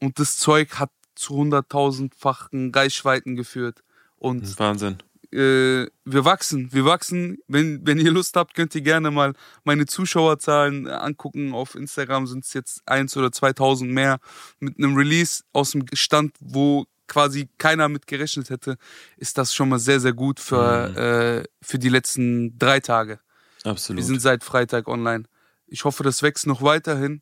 und 0.00 0.18
das 0.18 0.38
Zeug 0.38 0.78
hat 0.78 0.90
zu 1.14 1.34
hunderttausendfachen 1.34 2.72
Reichweiten 2.74 3.36
geführt. 3.36 3.82
Und 4.16 4.58
Wahnsinn. 4.58 4.98
äh, 5.32 5.86
wir 6.04 6.24
wachsen, 6.24 6.72
wir 6.72 6.84
wachsen. 6.84 7.38
Wenn, 7.48 7.86
wenn 7.86 7.98
ihr 7.98 8.10
Lust 8.10 8.36
habt, 8.36 8.54
könnt 8.54 8.74
ihr 8.74 8.80
gerne 8.80 9.10
mal 9.10 9.34
meine 9.64 9.86
Zuschauerzahlen 9.86 10.86
angucken. 10.86 11.52
Auf 11.52 11.74
Instagram 11.74 12.26
sind 12.26 12.44
es 12.44 12.54
jetzt 12.54 12.82
eins 12.86 13.16
oder 13.16 13.30
2000 13.30 13.90
mehr. 13.90 14.18
Mit 14.60 14.78
einem 14.78 14.96
Release 14.96 15.42
aus 15.52 15.72
dem 15.72 15.84
Stand, 15.92 16.34
wo 16.40 16.86
quasi 17.08 17.48
keiner 17.58 17.88
mit 17.88 18.06
gerechnet 18.06 18.50
hätte, 18.50 18.76
ist 19.16 19.38
das 19.38 19.54
schon 19.54 19.70
mal 19.70 19.78
sehr, 19.78 19.98
sehr 20.00 20.12
gut 20.12 20.38
für, 20.38 20.96
äh, 20.96 21.48
für 21.60 21.78
die 21.78 21.88
letzten 21.88 22.58
drei 22.58 22.80
Tage. 22.80 23.18
Absolut. 23.64 23.98
Wir 23.98 24.04
sind 24.04 24.20
seit 24.20 24.44
Freitag 24.44 24.86
online. 24.86 25.24
Ich 25.66 25.84
hoffe, 25.84 26.02
das 26.02 26.22
wächst 26.22 26.46
noch 26.46 26.62
weiterhin. 26.62 27.20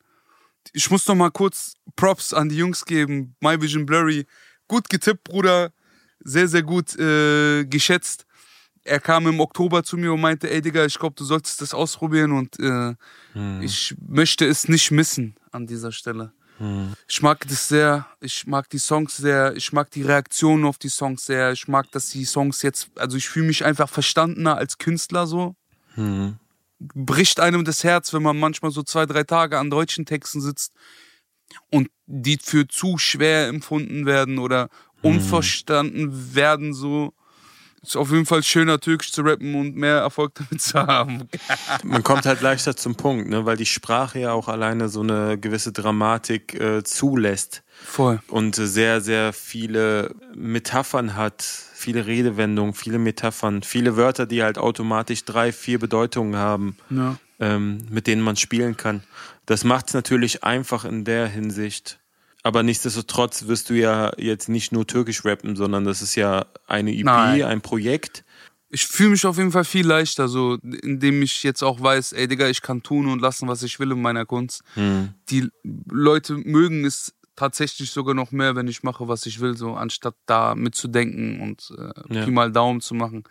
Ich 0.72 0.90
muss 0.90 1.06
noch 1.06 1.14
mal 1.14 1.30
kurz 1.30 1.74
Props 1.94 2.34
an 2.34 2.48
die 2.48 2.56
Jungs 2.56 2.84
geben. 2.84 3.36
My 3.40 3.60
Vision 3.60 3.86
Blurry. 3.86 4.26
Gut 4.68 4.88
getippt, 4.88 5.24
Bruder. 5.24 5.72
Sehr, 6.20 6.48
sehr 6.48 6.62
gut 6.62 6.96
äh, 6.98 7.64
geschätzt. 7.64 8.26
Er 8.82 9.00
kam 9.00 9.26
im 9.26 9.40
Oktober 9.40 9.82
zu 9.82 9.96
mir 9.96 10.12
und 10.12 10.20
meinte, 10.20 10.48
ey 10.48 10.60
Digga, 10.60 10.84
ich 10.84 10.98
glaube, 10.98 11.16
du 11.16 11.24
solltest 11.24 11.60
das 11.60 11.74
ausprobieren 11.74 12.32
und 12.32 12.58
äh, 12.60 12.94
ich 13.60 13.96
möchte 14.06 14.46
es 14.46 14.68
nicht 14.68 14.92
missen 14.92 15.34
an 15.50 15.66
dieser 15.66 15.90
Stelle. 15.90 16.32
Ich 17.08 17.22
mag 17.22 17.46
das 17.48 17.68
sehr, 17.68 18.06
ich 18.20 18.46
mag 18.46 18.68
die 18.70 18.78
Songs 18.78 19.16
sehr, 19.16 19.54
ich 19.56 19.72
mag 19.72 19.90
die 19.90 20.02
Reaktionen 20.02 20.64
auf 20.64 20.78
die 20.78 20.88
Songs 20.88 21.26
sehr, 21.26 21.52
ich 21.52 21.68
mag, 21.68 21.90
dass 21.92 22.10
die 22.10 22.24
Songs 22.24 22.62
jetzt, 22.62 22.90
also 22.96 23.16
ich 23.16 23.28
fühle 23.28 23.46
mich 23.46 23.64
einfach 23.64 23.88
verstandener 23.88 24.56
als 24.56 24.78
Künstler 24.78 25.26
so. 25.26 25.54
Bricht 26.78 27.40
einem 27.40 27.64
das 27.64 27.84
Herz, 27.84 28.12
wenn 28.12 28.22
man 28.22 28.38
manchmal 28.38 28.70
so 28.70 28.82
zwei, 28.82 29.06
drei 29.06 29.24
Tage 29.24 29.58
an 29.58 29.70
deutschen 29.70 30.04
Texten 30.06 30.40
sitzt 30.40 30.72
und 31.70 31.88
die 32.06 32.38
für 32.42 32.66
zu 32.68 32.98
schwer 32.98 33.48
empfunden 33.48 34.06
werden 34.06 34.38
oder 34.38 34.68
unverstanden 35.02 36.34
werden, 36.34 36.74
so. 36.74 37.12
Ist 37.82 37.96
auf 37.96 38.10
jeden 38.10 38.26
Fall 38.26 38.42
schöner, 38.42 38.80
Türkisch 38.80 39.12
zu 39.12 39.22
rappen 39.22 39.54
und 39.54 39.76
mehr 39.76 39.98
Erfolg 39.98 40.34
damit 40.34 40.60
zu 40.60 40.78
haben. 40.78 41.28
Man 41.84 42.02
kommt 42.02 42.26
halt 42.26 42.40
leichter 42.40 42.74
zum 42.76 42.96
Punkt, 42.96 43.28
ne? 43.28 43.44
weil 43.46 43.56
die 43.56 43.66
Sprache 43.66 44.18
ja 44.18 44.32
auch 44.32 44.48
alleine 44.48 44.88
so 44.88 45.00
eine 45.02 45.38
gewisse 45.38 45.70
Dramatik 45.72 46.54
äh, 46.54 46.82
zulässt 46.82 47.62
Voll. 47.84 48.20
und 48.28 48.56
sehr, 48.56 49.00
sehr 49.00 49.32
viele 49.32 50.14
Metaphern 50.34 51.14
hat, 51.14 51.42
viele 51.42 52.06
Redewendungen, 52.06 52.74
viele 52.74 52.98
Metaphern, 52.98 53.62
viele 53.62 53.96
Wörter, 53.96 54.26
die 54.26 54.42
halt 54.42 54.58
automatisch 54.58 55.24
drei, 55.24 55.52
vier 55.52 55.78
Bedeutungen 55.78 56.34
haben, 56.36 56.76
Ja. 56.90 57.16
ähm, 57.38 57.86
mit 57.88 58.08
denen 58.08 58.22
man 58.22 58.34
spielen 58.36 58.76
kann. 58.76 59.04
Das 59.44 59.62
macht 59.62 59.88
es 59.88 59.94
natürlich 59.94 60.42
einfach 60.42 60.84
in 60.84 61.04
der 61.04 61.28
Hinsicht. 61.28 62.00
Aber 62.46 62.62
nichtsdestotrotz 62.62 63.48
wirst 63.48 63.70
du 63.70 63.74
ja 63.74 64.12
jetzt 64.18 64.48
nicht 64.48 64.70
nur 64.70 64.86
türkisch 64.86 65.24
rappen, 65.24 65.56
sondern 65.56 65.82
das 65.82 66.00
ist 66.00 66.14
ja 66.14 66.46
eine 66.68 66.94
EP, 66.94 67.04
Nein. 67.04 67.42
ein 67.42 67.60
Projekt. 67.60 68.22
Ich 68.68 68.86
fühle 68.86 69.10
mich 69.10 69.26
auf 69.26 69.36
jeden 69.36 69.50
Fall 69.50 69.64
viel 69.64 69.84
leichter, 69.84 70.28
so, 70.28 70.56
indem 70.62 71.22
ich 71.22 71.42
jetzt 71.42 71.64
auch 71.64 71.80
weiß, 71.80 72.12
ey 72.12 72.28
Digga, 72.28 72.48
ich 72.48 72.62
kann 72.62 72.84
tun 72.84 73.08
und 73.08 73.20
lassen, 73.20 73.48
was 73.48 73.64
ich 73.64 73.80
will 73.80 73.90
in 73.90 74.00
meiner 74.00 74.26
Kunst. 74.26 74.62
Die 75.28 75.48
Leute 75.90 76.34
mögen 76.34 76.84
es 76.84 77.15
tatsächlich 77.36 77.90
sogar 77.90 78.14
noch 78.14 78.32
mehr, 78.32 78.56
wenn 78.56 78.66
ich 78.66 78.82
mache, 78.82 79.06
was 79.08 79.26
ich 79.26 79.40
will, 79.40 79.56
so 79.56 79.74
anstatt 79.74 80.14
da 80.26 80.54
mitzudenken 80.54 81.40
und 81.40 81.72
äh, 81.78 82.14
Ja. 82.14 82.24
Pi 82.24 82.30
mal 82.30 82.50
Daumen 82.50 82.80
zu 82.80 82.94
machen. 82.94 83.24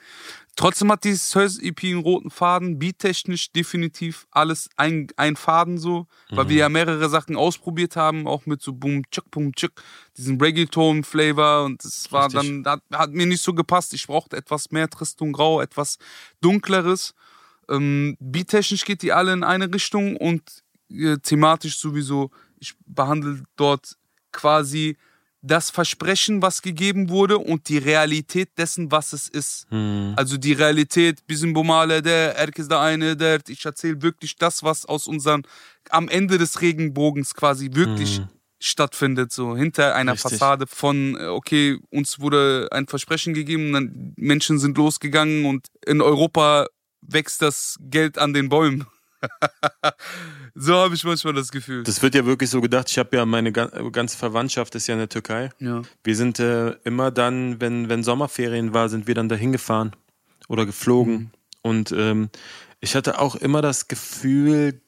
Trotzdem 0.56 0.90
hat 0.92 1.04
dieses 1.04 1.30
Söz 1.30 1.60
EP 1.60 1.84
einen 1.84 2.00
roten 2.00 2.30
Faden, 2.30 2.80
beattechnisch 2.80 3.52
definitiv 3.52 4.26
alles 4.32 4.70
ein, 4.78 5.08
ein 5.18 5.36
Faden 5.36 5.78
so, 5.78 6.08
weil 6.30 6.48
wir 6.48 6.56
ja 6.56 6.70
mehrere 6.70 7.10
Sachen 7.10 7.36
ausprobiert 7.36 7.98
haben, 7.98 8.26
auch 8.26 8.46
mit 8.46 8.62
so 8.62 8.72
Boom, 8.72 9.04
Tschuk, 9.12 9.30
Boom, 9.32 9.54
Tschuk, 9.54 9.72
diesen 10.16 10.40
Reggaeton-Flavor 10.40 11.66
und 11.66 11.84
es 11.84 12.10
war 12.12 12.26
Richtig. 12.34 12.64
dann, 12.64 12.66
hat, 12.66 12.82
hat 12.94 13.12
mir 13.12 13.26
nicht 13.26 13.44
so 13.44 13.54
gepasst. 13.54 13.94
Ich 13.94 14.08
brauchte 14.08 14.38
etwas 14.38 14.72
mehr 14.72 14.90
Tristung 14.90 15.34
Grau, 15.34 15.60
etwas 15.60 15.98
dunkleres. 16.40 17.14
Ähm, 17.68 18.16
beattechnisch 18.22 18.86
geht 18.86 19.02
die 19.02 19.12
alle 19.12 19.34
in 19.34 19.44
eine 19.44 19.74
Richtung 19.74 20.16
und 20.16 20.42
äh, 20.90 21.18
thematisch 21.18 21.78
sowieso. 21.78 22.32
Ich 22.60 22.76
behandle 22.86 23.44
dort 23.56 23.98
quasi 24.32 24.98
das 25.42 25.70
Versprechen, 25.70 26.42
was 26.42 26.62
gegeben 26.62 27.10
wurde 27.10 27.38
und 27.38 27.70
die 27.70 27.78
Realität 27.78 28.50
dessen, 28.58 28.92
was 28.92 29.14
es 29.14 29.30
ist. 29.30 29.68
Also 30.16 30.38
die 30.38 30.54
Realität, 30.54 31.28
bizim 31.28 31.54
bu 31.54 31.64
mahallede, 31.64 32.34
herkes 32.36 32.68
de 32.68 32.76
aynı 32.76 33.20
dert. 33.20 33.50
Ich 33.50 33.64
erzähle 33.66 34.02
wirklich 34.02 34.38
das, 34.38 34.64
was 34.64 34.86
aus 34.86 35.08
unseren, 35.08 35.44
am 35.92 36.10
Ende 36.10 36.40
des 36.40 36.62
Regenbogens 36.62 37.36
quasi 37.36 37.70
wirklich 37.74 38.22
stattfindet, 38.60 39.32
so 39.32 39.56
hinter 39.56 39.96
einer 39.96 40.14
Richtig. 40.14 40.32
Fassade 40.32 40.66
von, 40.68 41.16
äh, 41.16 41.26
okay, 41.28 41.78
uns 41.92 42.20
wurde 42.20 42.68
ein 42.72 42.88
Versprechen 42.88 43.34
gegeben, 43.34 43.74
dann 43.74 44.14
Menschen 44.16 44.58
sind 44.58 44.78
losgegangen 44.78 45.46
und 45.46 45.68
in 45.86 46.02
Europa 46.02 46.66
wächst 47.02 47.42
das 47.42 47.78
Geld 47.80 48.18
an 48.18 48.34
den 48.34 48.50
Bäumen. 48.50 48.88
So 50.58 50.74
habe 50.76 50.96
ich 50.96 51.04
manchmal 51.04 51.34
das 51.34 51.52
Gefühl. 51.52 51.84
Das 51.84 52.02
wird 52.02 52.16
ja 52.16 52.26
wirklich 52.26 52.50
so 52.50 52.62
gedacht. 52.62 52.90
Ich 52.90 52.98
habe 52.98 53.18
ja 53.18 53.26
meine 53.26 53.52
ganze 53.52 54.18
Verwandtschaft 54.18 54.74
ist 54.76 54.88
ja 54.88 54.94
in 54.94 55.00
der 55.00 55.10
Türkei. 55.10 55.50
Ja. 55.60 55.82
Wir 56.04 56.16
sind 56.16 56.40
äh, 56.40 56.72
immer 56.86 57.12
dann, 57.12 57.60
wenn, 57.60 57.90
wenn 57.90 58.04
Sommerferien 58.04 58.74
war, 58.74 58.88
sind 58.88 59.06
wir 59.06 59.16
dann 59.16 59.28
dahin 59.28 59.52
gefahren 59.52 59.92
oder 60.48 60.66
geflogen. 60.66 61.14
Mhm. 61.14 61.30
Und 61.62 61.92
ähm, 61.92 62.30
ich 62.80 62.96
hatte 62.96 63.20
auch 63.20 63.36
immer 63.36 63.62
das 63.62 63.90
Gefühl, 63.90 64.82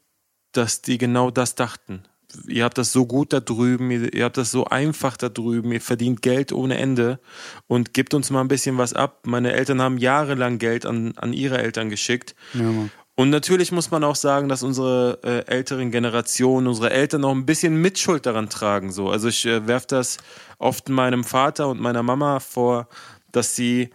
dass 0.54 0.82
die 0.82 0.98
genau 0.98 1.32
das 1.32 1.56
dachten. 1.56 2.04
Ihr 2.48 2.64
habt 2.64 2.78
das 2.78 2.94
so 2.94 3.06
gut 3.06 3.34
da 3.34 3.40
drüben, 3.40 3.90
ihr, 3.92 4.14
ihr 4.14 4.26
habt 4.26 4.38
das 4.38 4.52
so 4.52 4.66
einfach 4.66 5.18
da 5.18 5.30
drüben, 5.30 5.72
ihr 5.72 5.82
verdient 5.82 6.22
Geld 6.22 6.52
ohne 6.52 6.78
Ende 6.78 7.20
und 7.68 7.94
gebt 7.94 8.14
uns 8.14 8.30
mal 8.30 8.42
ein 8.42 8.48
bisschen 8.48 8.78
was 8.78 8.94
ab. 8.94 9.26
Meine 9.26 9.54
Eltern 9.54 9.82
haben 9.82 9.98
jahrelang 9.98 10.60
Geld 10.60 10.86
an, 10.86 11.14
an 11.18 11.34
ihre 11.34 11.58
Eltern 11.58 11.90
geschickt. 11.90 12.36
Ja, 12.54 12.72
und 13.20 13.32
natürlich 13.32 13.72
muss 13.72 13.90
man 13.90 14.04
auch 14.04 14.16
sagen, 14.16 14.48
dass 14.48 14.62
unsere 14.62 15.18
äh, 15.24 15.52
älteren 15.52 15.90
Generationen, 15.90 16.68
unsere 16.68 16.92
Eltern 16.92 17.22
noch 17.22 17.32
ein 17.32 17.48
bisschen 17.48 17.82
Mitschuld 17.82 18.28
daran 18.28 18.48
tragen. 18.48 18.92
So. 18.92 19.10
Also 19.10 19.28
ich 19.28 19.44
äh, 19.48 19.66
werfe 19.66 19.88
das 19.90 20.18
oft 20.60 20.88
meinem 20.90 21.24
Vater 21.24 21.68
und 21.68 21.82
meiner 21.82 22.04
Mama 22.04 22.40
vor, 22.40 22.88
dass 23.32 23.56
sie 23.56 23.90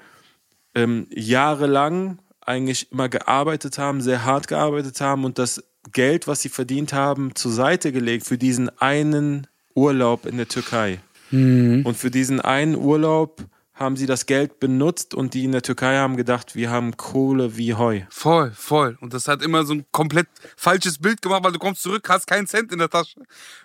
ähm, 0.75 1.07
jahrelang 1.09 2.19
eigentlich 2.41 2.91
immer 2.91 3.09
gearbeitet 3.09 3.79
haben, 3.79 4.01
sehr 4.01 4.25
hart 4.25 4.49
gearbeitet 4.49 5.01
haben 5.01 5.25
und 5.25 5.39
das 5.39 5.63
Geld, 5.93 6.27
was 6.27 6.43
sie 6.43 6.49
verdient 6.49 6.93
haben, 6.93 7.37
zur 7.37 7.53
Seite 7.53 7.93
gelegt 7.93 8.27
für 8.27 8.39
diesen 8.39 8.77
einen 8.81 9.47
Urlaub 9.77 10.27
in 10.27 10.37
der 10.37 10.49
Türkei. 10.49 10.99
Mhm. 11.31 11.87
Und 11.87 11.97
für 11.97 12.11
diesen 12.11 12.41
einen 12.41 12.75
Urlaub 12.75 13.45
haben 13.75 13.97
sie 13.97 14.07
das 14.07 14.27
Geld 14.27 14.61
benutzt 14.61 15.15
und 15.15 15.33
die 15.33 15.45
in 15.45 15.53
der 15.53 15.63
Türkei 15.63 15.97
haben 15.97 16.17
gedacht, 16.17 16.55
wir 16.55 16.71
haben 16.71 16.97
Kohle 16.97 17.57
wie 17.57 17.75
Heu. 17.75 18.03
Voll, 18.11 18.51
voll. 18.51 18.99
Und 19.01 19.15
das 19.15 19.29
hat 19.29 19.43
immer 19.43 19.65
so 19.65 19.75
ein 19.75 19.87
komplett 19.93 20.29
falsches 20.57 20.99
Bild 20.99 21.23
gemacht, 21.23 21.43
weil 21.43 21.53
du 21.53 21.59
kommst 21.59 21.83
zurück, 21.83 22.07
hast 22.09 22.27
keinen 22.27 22.47
Cent 22.47 22.71
in 22.71 22.79
der 22.79 22.91
Tasche. 22.91 23.21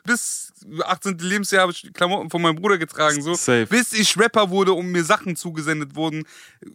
Bis 0.05 0.53
18. 0.81 1.17
Lebensjahr 1.17 1.63
habe 1.63 1.73
ich 1.73 1.91
Klamotten 1.93 2.29
von 2.29 2.41
meinem 2.41 2.55
Bruder 2.55 2.77
getragen, 2.77 3.21
so. 3.21 3.33
Safe. 3.33 3.67
Bis 3.67 3.91
ich 3.91 4.17
Rapper 4.17 4.49
wurde 4.49 4.73
und 4.73 4.87
mir 4.87 5.03
Sachen 5.03 5.35
zugesendet 5.35 5.95
wurden, 5.95 6.23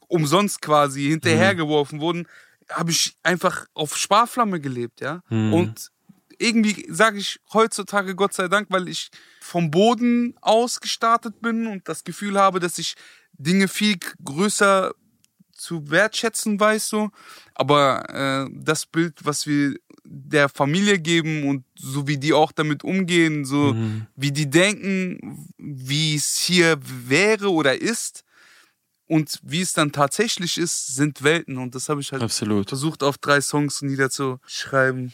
umsonst 0.09 0.61
quasi, 0.61 1.09
hinterhergeworfen 1.09 1.99
mhm. 1.99 2.03
wurden, 2.03 2.29
habe 2.69 2.91
ich 2.91 3.17
einfach 3.23 3.67
auf 3.73 3.97
Sparflamme 3.97 4.61
gelebt, 4.61 5.01
ja. 5.01 5.23
Mhm. 5.31 5.55
Und 5.55 5.91
irgendwie 6.39 6.87
sage 6.91 7.19
ich 7.19 7.41
heutzutage 7.53 8.15
Gott 8.15 8.35
sei 8.35 8.49
Dank, 8.49 8.67
weil 8.71 8.89
ich 8.89 9.11
vom 9.41 9.71
Boden 9.71 10.35
aus 10.41 10.81
gestartet 10.81 11.41
bin 11.41 11.67
und 11.67 11.89
das 11.89 12.05
Gefühl 12.05 12.39
habe, 12.39 12.61
dass 12.61 12.79
ich 12.79 12.97
Dinge 13.43 13.69
viel 13.69 13.99
größer 14.25 14.93
zu 15.53 15.91
wertschätzen 15.91 16.59
weiß, 16.59 16.89
so. 16.89 17.11
Aber 17.55 18.49
äh, 18.49 18.51
das 18.53 18.87
Bild, 18.87 19.25
was 19.25 19.47
wir 19.47 19.77
der 20.05 20.49
Familie 20.49 20.99
geben 20.99 21.49
und 21.49 21.65
so 21.77 22.09
wie 22.09 22.19
die 22.19 22.33
auch 22.33 22.53
damit 22.53 22.83
umgehen, 22.85 23.45
so 23.45 23.73
mhm. 23.73 24.07
wie 24.17 24.33
die 24.33 24.51
denken, 24.51 25.49
wie 25.59 26.17
es 26.17 26.37
hier 26.39 26.79
wäre 26.83 27.53
oder 27.53 27.81
ist 27.81 28.25
und 29.07 29.39
wie 29.43 29.61
es 29.61 29.73
dann 29.73 29.93
tatsächlich 29.93 30.59
ist, 30.59 30.95
sind 30.95 31.23
Welten. 31.23 31.59
Und 31.59 31.75
das 31.75 31.89
habe 31.89 32.01
ich 32.01 32.13
halt 32.13 32.23
Absolut. 32.23 32.69
versucht 32.69 33.03
auf 33.03 33.19
drei 33.19 33.41
Songs 33.41 33.83
niederzuschreiben. 33.83 35.13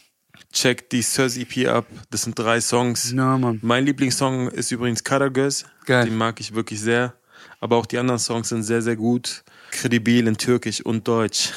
Check 0.52 0.88
die 0.90 1.02
Söz 1.02 1.36
EP 1.36 1.68
ab. 1.68 1.86
Das 2.10 2.22
sind 2.22 2.38
drei 2.38 2.60
Songs. 2.60 3.12
Ja, 3.12 3.36
Mann. 3.36 3.58
Mein 3.62 3.84
Lieblingssong 3.84 4.48
ist 4.48 4.70
übrigens 4.70 5.02
Karagöz. 5.04 5.64
Geil. 5.84 6.06
Den 6.06 6.16
mag 6.16 6.40
ich 6.40 6.54
wirklich 6.54 6.80
sehr. 6.80 7.14
Aber 7.60 7.76
auch 7.76 7.86
die 7.86 7.98
anderen 7.98 8.20
Songs 8.20 8.48
sind 8.48 8.62
sehr, 8.62 8.82
sehr 8.82 8.96
gut. 8.96 9.44
Kredibil 9.70 10.26
in 10.26 10.36
Türkisch 10.36 10.80
und 10.80 11.08
Deutsch. 11.08 11.52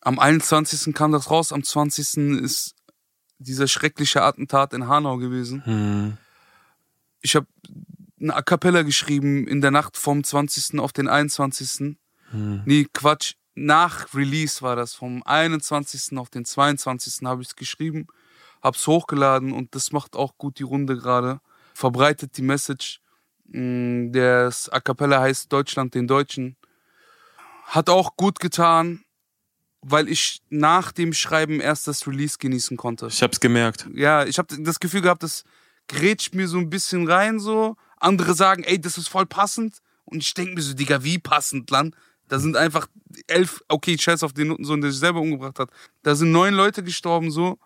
Am 0.00 0.18
21. 0.18 0.94
kam 0.94 1.12
das 1.12 1.30
raus, 1.30 1.52
am 1.52 1.62
20. 1.62 2.40
ist 2.42 2.74
dieser 3.38 3.68
schreckliche 3.68 4.22
Attentat 4.22 4.72
in 4.72 4.88
Hanau 4.88 5.16
gewesen. 5.16 5.64
Hm. 5.64 6.16
Ich 7.20 7.36
habe 7.36 7.46
eine 8.20 8.34
A 8.34 8.42
Cappella 8.42 8.82
geschrieben 8.82 9.46
in 9.46 9.60
der 9.60 9.70
Nacht 9.70 9.96
vom 9.96 10.24
20. 10.24 10.78
auf 10.78 10.92
den 10.92 11.08
21. 11.08 11.96
Hm. 12.30 12.62
Nee, 12.64 12.86
Quatsch. 12.92 13.34
Nach 13.56 14.12
Release 14.14 14.62
war 14.62 14.74
das. 14.74 14.94
Vom 14.94 15.22
21. 15.22 16.18
auf 16.18 16.28
den 16.28 16.44
22. 16.44 17.24
habe 17.24 17.42
ich 17.42 17.48
es 17.48 17.56
geschrieben, 17.56 18.08
hab's 18.62 18.86
hochgeladen 18.86 19.52
und 19.52 19.76
das 19.76 19.92
macht 19.92 20.16
auch 20.16 20.36
gut 20.38 20.58
die 20.58 20.64
Runde 20.64 20.96
gerade. 20.96 21.40
Verbreitet 21.72 22.36
die 22.36 22.42
Message. 22.42 23.00
Mm, 23.54 24.10
das 24.10 24.68
A 24.68 24.80
Cappella 24.80 25.20
heißt 25.20 25.52
Deutschland 25.52 25.94
den 25.94 26.08
Deutschen. 26.08 26.56
Hat 27.66 27.88
auch 27.88 28.16
gut 28.16 28.40
getan, 28.40 29.04
weil 29.80 30.08
ich 30.08 30.42
nach 30.50 30.90
dem 30.90 31.12
Schreiben 31.12 31.60
erst 31.60 31.86
das 31.86 32.06
Release 32.08 32.36
genießen 32.38 32.76
konnte. 32.76 33.06
Ich 33.06 33.22
hab's 33.22 33.38
gemerkt. 33.38 33.86
Ja, 33.94 34.24
ich 34.24 34.38
habe 34.38 34.60
das 34.60 34.80
Gefühl 34.80 35.02
gehabt, 35.02 35.22
das 35.22 35.44
grätscht 35.86 36.34
mir 36.34 36.48
so 36.48 36.58
ein 36.58 36.68
bisschen 36.68 37.08
rein 37.08 37.38
so. 37.38 37.76
Andere 37.98 38.34
sagen, 38.34 38.64
ey, 38.64 38.80
das 38.80 38.98
ist 38.98 39.08
voll 39.08 39.26
passend. 39.26 39.78
Und 40.04 40.22
ich 40.22 40.34
denke 40.34 40.54
mir 40.54 40.62
so, 40.62 40.74
Digga, 40.74 41.04
wie 41.04 41.18
passend, 41.18 41.70
Land? 41.70 41.94
Da 42.28 42.40
sind 42.40 42.56
einfach 42.56 42.88
elf, 43.28 43.62
okay, 43.68 43.96
scheiß 43.96 44.24
auf 44.24 44.32
den 44.32 44.48
Notensohn, 44.48 44.80
der 44.80 44.90
sich 44.90 44.98
selber 44.98 45.20
umgebracht 45.20 45.60
hat. 45.60 45.70
Da 46.02 46.16
sind 46.16 46.32
neun 46.32 46.54
Leute 46.54 46.82
gestorben, 46.82 47.30
so. 47.30 47.58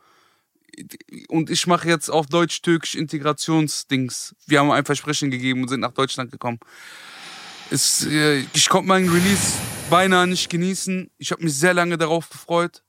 Und 1.28 1.50
ich 1.50 1.66
mache 1.66 1.88
jetzt 1.88 2.08
auf 2.08 2.26
Deutsch-Türkisch 2.26 2.94
Integrationsdings. 2.94 4.34
Wir 4.46 4.60
haben 4.60 4.70
ein 4.70 4.84
Versprechen 4.84 5.30
gegeben 5.30 5.62
und 5.62 5.68
sind 5.68 5.80
nach 5.80 5.92
Deutschland 5.92 6.30
gekommen. 6.30 6.58
Es, 7.70 8.06
äh, 8.06 8.44
ich 8.54 8.68
konnte 8.68 8.88
meinen 8.88 9.08
Release 9.08 9.54
beinahe 9.90 10.26
nicht 10.26 10.48
genießen. 10.48 11.10
Ich 11.18 11.32
habe 11.32 11.44
mich 11.44 11.54
sehr 11.54 11.74
lange 11.74 11.98
darauf 11.98 12.30
gefreut. 12.30 12.82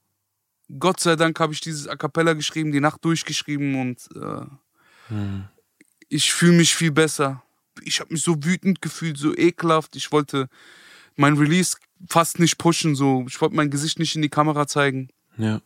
Gott 0.78 1.00
sei 1.00 1.16
Dank 1.16 1.40
habe 1.40 1.54
ich 1.54 1.62
dieses 1.62 1.88
A 1.88 1.96
Cappella 1.96 2.34
geschrieben, 2.34 2.72
die 2.72 2.80
Nacht 2.80 3.04
durchgeschrieben 3.04 3.82
und 3.82 4.08
äh, 4.16 4.46
hm. 5.08 5.46
ich 6.10 6.32
fühle 6.32 6.58
mich 6.58 6.76
viel 6.76 6.92
besser. 6.92 7.44
Ich 7.84 8.00
habe 8.00 8.14
mich 8.14 8.22
so 8.22 8.44
wütend 8.44 8.82
gefühlt, 8.82 9.18
so 9.18 9.36
ekelhaft. 9.36 9.96
Ich 9.96 10.12
wollte 10.12 10.48
mein 11.16 11.38
Release 11.38 11.78
fast 12.08 12.40
nicht 12.40 12.58
pushen, 12.58 12.96
so. 12.96 13.26
Ich 13.28 13.42
wollte 13.42 13.56
mein 13.56 13.72
Gesicht 13.72 14.00
nicht 14.00 14.16
in 14.16 14.22
die 14.22 14.30
Kamera 14.30 14.68
zeigen. 14.68 15.10
Ja. 15.38 15.62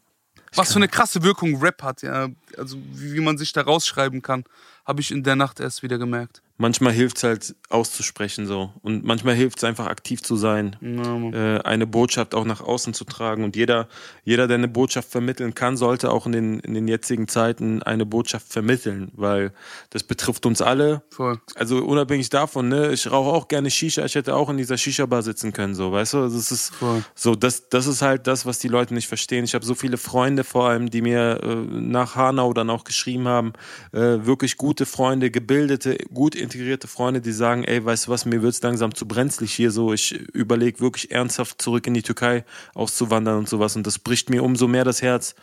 Was 0.55 0.71
für 0.71 0.77
eine 0.77 0.87
krasse 0.87 1.23
Wirkung 1.23 1.61
Rap 1.61 1.81
hat, 1.83 2.01
ja. 2.01 2.27
Also 2.57 2.77
wie, 2.93 3.19
man 3.19 3.37
sich 3.37 3.53
da 3.53 3.61
rausschreiben 3.61 4.21
kann, 4.21 4.43
habe 4.85 5.01
ich 5.01 5.11
in 5.11 5.23
der 5.23 5.35
Nacht 5.35 5.59
erst 5.59 5.83
wieder 5.83 5.97
gemerkt 5.97 6.41
manchmal 6.57 6.93
hilft 6.93 7.17
es 7.17 7.23
halt 7.23 7.55
auszusprechen 7.69 8.45
so 8.45 8.71
und 8.83 9.03
manchmal 9.03 9.35
hilft 9.35 9.57
es 9.57 9.63
einfach 9.63 9.87
aktiv 9.87 10.21
zu 10.21 10.35
sein, 10.35 10.75
ja, 10.81 11.57
äh, 11.57 11.61
eine 11.61 11.87
Botschaft 11.87 12.35
auch 12.35 12.45
nach 12.45 12.61
außen 12.61 12.93
zu 12.93 13.05
tragen 13.05 13.43
und 13.43 13.55
jeder, 13.55 13.87
jeder, 14.23 14.47
der 14.47 14.57
eine 14.57 14.67
Botschaft 14.67 15.09
vermitteln 15.09 15.55
kann, 15.55 15.77
sollte 15.77 16.11
auch 16.11 16.25
in 16.25 16.31
den, 16.31 16.59
in 16.59 16.73
den 16.73 16.87
jetzigen 16.87 17.27
Zeiten 17.27 17.81
eine 17.81 18.05
Botschaft 18.05 18.51
vermitteln, 18.51 19.11
weil 19.15 19.51
das 19.89 20.03
betrifft 20.03 20.45
uns 20.45 20.61
alle. 20.61 21.01
Voll. 21.09 21.39
Also 21.55 21.77
unabhängig 21.83 22.29
davon, 22.29 22.69
ne, 22.69 22.93
ich 22.93 23.09
rauche 23.11 23.31
auch 23.31 23.47
gerne 23.47 23.71
Shisha, 23.71 24.05
ich 24.05 24.15
hätte 24.15 24.35
auch 24.35 24.49
in 24.49 24.57
dieser 24.57 24.77
Shisha-Bar 24.77 25.23
sitzen 25.23 25.53
können, 25.53 25.73
so, 25.73 25.91
weißt 25.91 26.13
du, 26.13 26.17
also 26.19 26.37
es 26.37 26.51
ist 26.51 26.75
Voll. 26.75 27.03
so, 27.15 27.35
das, 27.35 27.69
das 27.69 27.87
ist 27.87 28.01
halt 28.01 28.27
das, 28.27 28.45
was 28.45 28.59
die 28.59 28.67
Leute 28.67 28.93
nicht 28.93 29.07
verstehen. 29.07 29.43
Ich 29.43 29.55
habe 29.55 29.65
so 29.65 29.75
viele 29.75 29.97
Freunde 29.97 30.43
vor 30.43 30.69
allem, 30.69 30.89
die 30.89 31.01
mir 31.01 31.39
äh, 31.41 31.55
nach 31.55 32.15
Hanau 32.15 32.42
dann 32.51 32.69
auch 32.69 32.83
geschrieben 32.83 33.27
haben, 33.29 33.53
äh, 33.93 34.25
wirklich 34.25 34.57
gute 34.57 34.85
Freunde, 34.85 35.31
gebildete, 35.31 35.95
gut 36.13 36.35
integrierte 36.35 36.89
Freunde, 36.89 37.21
die 37.21 37.31
sagen, 37.31 37.63
ey, 37.63 37.85
weißt 37.85 38.07
du 38.07 38.11
was, 38.11 38.25
mir 38.25 38.41
wird's 38.41 38.61
langsam 38.61 38.93
zu 38.93 39.07
brenzlig 39.07 39.53
hier 39.53 39.71
so, 39.71 39.93
ich 39.93 40.11
überlege 40.11 40.81
wirklich 40.81 41.11
ernsthaft 41.11 41.61
zurück 41.61 41.87
in 41.87 41.93
die 41.93 42.01
Türkei 42.01 42.43
auszuwandern 42.73 43.37
und 43.37 43.47
sowas 43.47 43.77
und 43.77 43.87
das 43.87 43.99
bricht 43.99 44.29
mir 44.29 44.43
umso 44.43 44.67
mehr 44.67 44.83
das 44.83 45.01
Herz. 45.01 45.35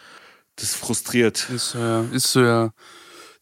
Das 0.57 0.75
frustriert. 0.75 1.49
Ist 1.49 1.71
so, 1.71 1.79
ja. 1.79 2.05
Ist 2.13 2.33
so, 2.33 2.43
ja. 2.43 2.73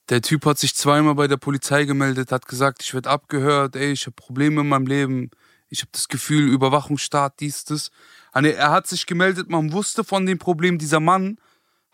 Der 0.08 0.22
Typ 0.22 0.46
hat 0.46 0.58
sich 0.58 0.74
zweimal 0.74 1.14
bei 1.14 1.26
der 1.26 1.36
Polizei 1.36 1.84
gemeldet, 1.84 2.32
hat 2.32 2.46
gesagt, 2.46 2.82
ich 2.82 2.94
werde 2.94 3.10
abgehört, 3.10 3.76
ey, 3.76 3.92
ich 3.92 4.06
habe 4.06 4.14
Probleme 4.14 4.60
in 4.60 4.68
meinem 4.68 4.86
Leben, 4.86 5.30
ich 5.68 5.80
habe 5.80 5.90
das 5.92 6.08
Gefühl, 6.08 6.48
Überwachungsstaat, 6.48 7.40
dies, 7.40 7.64
das. 7.64 7.90
Er 8.32 8.70
hat 8.70 8.86
sich 8.86 9.06
gemeldet, 9.06 9.50
man 9.50 9.72
wusste 9.72 10.04
von 10.04 10.24
dem 10.24 10.38
Problem, 10.38 10.78
dieser 10.78 11.00
Mann 11.00 11.38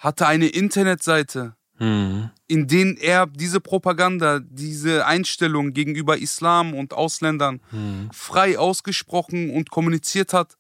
hatte 0.05 0.27
eine 0.27 0.47
Internetseite 0.47 1.57
Mhm. 1.79 2.31
in 2.47 2.69
denen 2.69 2.97
er 2.97 3.27
diese 3.27 3.61
Propaganda, 3.61 4.39
diese 4.39 5.07
Einstellung 5.07 5.73
gegenüber 5.73 6.17
Islam 6.17 6.73
und 6.73 6.93
Ausländern 6.93 7.61
mhm. 7.73 8.11
frei 8.13 8.59
ausgesprochen 8.59 9.51
und 9.51 9.71
kommuniziert 9.71 10.33
hat. 10.33 10.57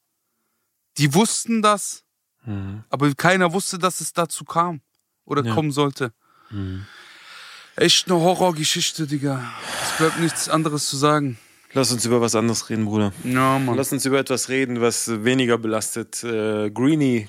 Die 0.98 1.14
wussten 1.14 1.62
das, 1.62 2.02
mhm. 2.44 2.83
aber 2.90 3.14
keiner 3.14 3.52
wusste, 3.52 3.78
dass 3.78 4.00
es 4.00 4.12
dazu 4.12 4.44
kam 4.44 4.80
oder 5.24 5.44
ja. 5.44 5.54
kommen 5.54 5.70
sollte. 5.70 6.12
Mhm. 6.50 6.85
Echt 7.76 8.11
eine 8.11 8.20
Horrorgeschichte, 8.20 9.07
Digga. 9.07 9.40
Es 9.85 9.98
bleibt 9.98 10.18
nichts 10.18 10.48
anderes 10.48 10.88
zu 10.88 10.96
sagen. 10.96 11.38
Lass 11.72 11.92
uns 11.92 12.04
über 12.04 12.20
was 12.20 12.35
anderes 12.35 12.70
reden, 12.70 12.85
Bruder. 12.87 13.12
Ja, 13.24 13.59
Mann. 13.59 13.76
Lass 13.76 13.92
uns 13.92 14.04
über 14.04 14.18
etwas 14.18 14.48
reden, 14.48 14.80
was 14.80 15.24
weniger 15.24 15.59
belastet. 15.59 16.22
Äh, 16.22 16.70
Greenie 16.70 17.28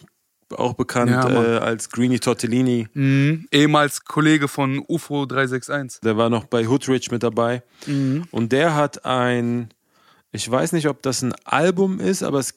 auch 0.53 0.73
bekannt 0.73 1.11
Ja, 1.11 1.29
äh, 1.29 1.57
als 1.57 1.89
Greenie 1.89 2.19
Tortellini. 2.19 2.87
Mhm. 2.93 3.47
Ehemals 3.51 4.05
Kollege 4.05 4.47
von 4.47 4.83
UFO 4.87 5.25
361. 5.25 6.01
Der 6.01 6.17
war 6.17 6.29
noch 6.29 6.45
bei 6.45 6.67
Hoodrich 6.67 7.11
mit 7.11 7.23
dabei. 7.23 7.63
Mhm. 7.85 8.25
Und 8.31 8.51
der 8.51 8.75
hat 8.75 9.05
ein, 9.05 9.69
ich 10.31 10.49
weiß 10.49 10.73
nicht, 10.73 10.87
ob 10.87 11.01
das 11.01 11.21
ein 11.21 11.33
Album 11.45 11.99
ist, 11.99 12.23
aber 12.23 12.39
es, 12.39 12.53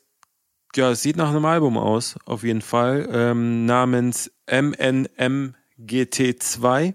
ja, 0.74 0.90
es 0.90 1.02
sieht 1.02 1.16
nach 1.16 1.30
einem 1.30 1.44
Album 1.44 1.78
aus, 1.78 2.16
auf 2.26 2.42
jeden 2.42 2.62
Fall, 2.62 3.08
ähm, 3.10 3.64
namens 3.64 4.30
MNM 4.50 5.54
GT2. 5.80 6.94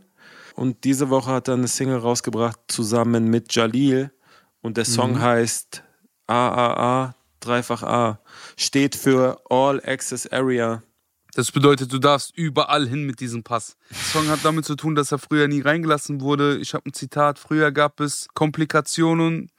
Und 0.55 0.83
diese 0.83 1.09
Woche 1.09 1.31
hat 1.31 1.47
er 1.47 1.55
eine 1.55 1.67
Single 1.67 1.97
rausgebracht 1.97 2.59
zusammen 2.67 3.29
mit 3.29 3.53
Jalil. 3.55 4.11
Und 4.61 4.77
der 4.77 4.85
Song 4.85 5.13
mhm. 5.13 5.21
heißt 5.21 5.83
AAA, 6.27 7.15
dreifach 7.45 7.83
A. 7.83 8.19
Steht 8.57 8.95
für 8.95 9.41
All 9.49 9.81
Access 9.85 10.27
Area. 10.31 10.83
Das 11.35 11.51
bedeutet, 11.51 11.91
du 11.91 11.97
darfst 11.97 12.37
überall 12.37 12.87
hin 12.87 13.05
mit 13.05 13.19
diesem 13.19 13.43
Pass. 13.43 13.75
Der 13.89 13.97
Song 13.97 14.27
hat 14.27 14.39
damit 14.43 14.65
zu 14.65 14.75
tun, 14.75 14.93
dass 14.93 15.11
er 15.11 15.17
früher 15.17 15.47
nie 15.47 15.61
reingelassen 15.61 16.21
wurde. 16.21 16.57
Ich 16.57 16.73
habe 16.75 16.89
ein 16.89 16.93
Zitat. 16.93 17.39
Früher 17.39 17.71
gab 17.71 17.99
es 17.99 18.27
Komplikationen. 18.35 19.51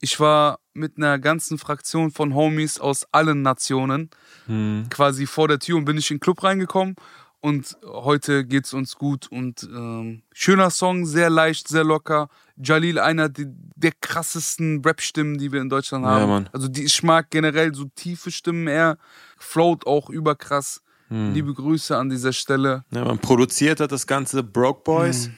Ich 0.00 0.20
war 0.20 0.60
mit 0.72 0.98
einer 0.98 1.18
ganzen 1.18 1.58
Fraktion 1.58 2.10
von 2.10 2.34
Homies 2.34 2.78
aus 2.78 3.06
allen 3.12 3.42
Nationen 3.42 4.10
hm. 4.46 4.86
quasi 4.90 5.26
vor 5.26 5.48
der 5.48 5.58
Tür 5.58 5.78
und 5.78 5.84
bin 5.84 5.98
ich 5.98 6.10
in 6.10 6.18
den 6.18 6.20
Club 6.20 6.44
reingekommen. 6.44 6.94
Und 7.40 7.76
heute 7.84 8.44
geht's 8.44 8.72
uns 8.72 8.96
gut 8.96 9.28
und 9.30 9.62
ähm, 9.64 10.22
schöner 10.32 10.70
Song, 10.70 11.06
sehr 11.06 11.30
leicht, 11.30 11.68
sehr 11.68 11.84
locker. 11.84 12.28
Jalil, 12.56 12.98
einer 12.98 13.28
der, 13.28 13.46
der 13.76 13.92
krassesten 14.00 14.82
Rap-Stimmen, 14.84 15.38
die 15.38 15.52
wir 15.52 15.60
in 15.60 15.68
Deutschland 15.68 16.04
haben. 16.06 16.20
Ja, 16.22 16.26
Mann. 16.26 16.48
Also 16.52 16.68
die, 16.68 16.84
ich 16.84 17.02
mag 17.02 17.30
generell 17.30 17.74
so 17.74 17.84
tiefe 17.94 18.30
Stimmen. 18.30 18.66
Er 18.66 18.96
float 19.36 19.86
auch 19.86 20.10
überkrass. 20.10 20.82
Hm. 21.08 21.34
Liebe 21.34 21.54
Grüße 21.54 21.96
an 21.96 22.10
dieser 22.10 22.32
Stelle. 22.32 22.84
Ja, 22.90 23.04
man 23.04 23.18
produziert 23.18 23.78
hat 23.80 23.92
das 23.92 24.06
ganze 24.06 24.42
Broke 24.42 24.82
Boys. 24.82 25.26
Hm. 25.26 25.34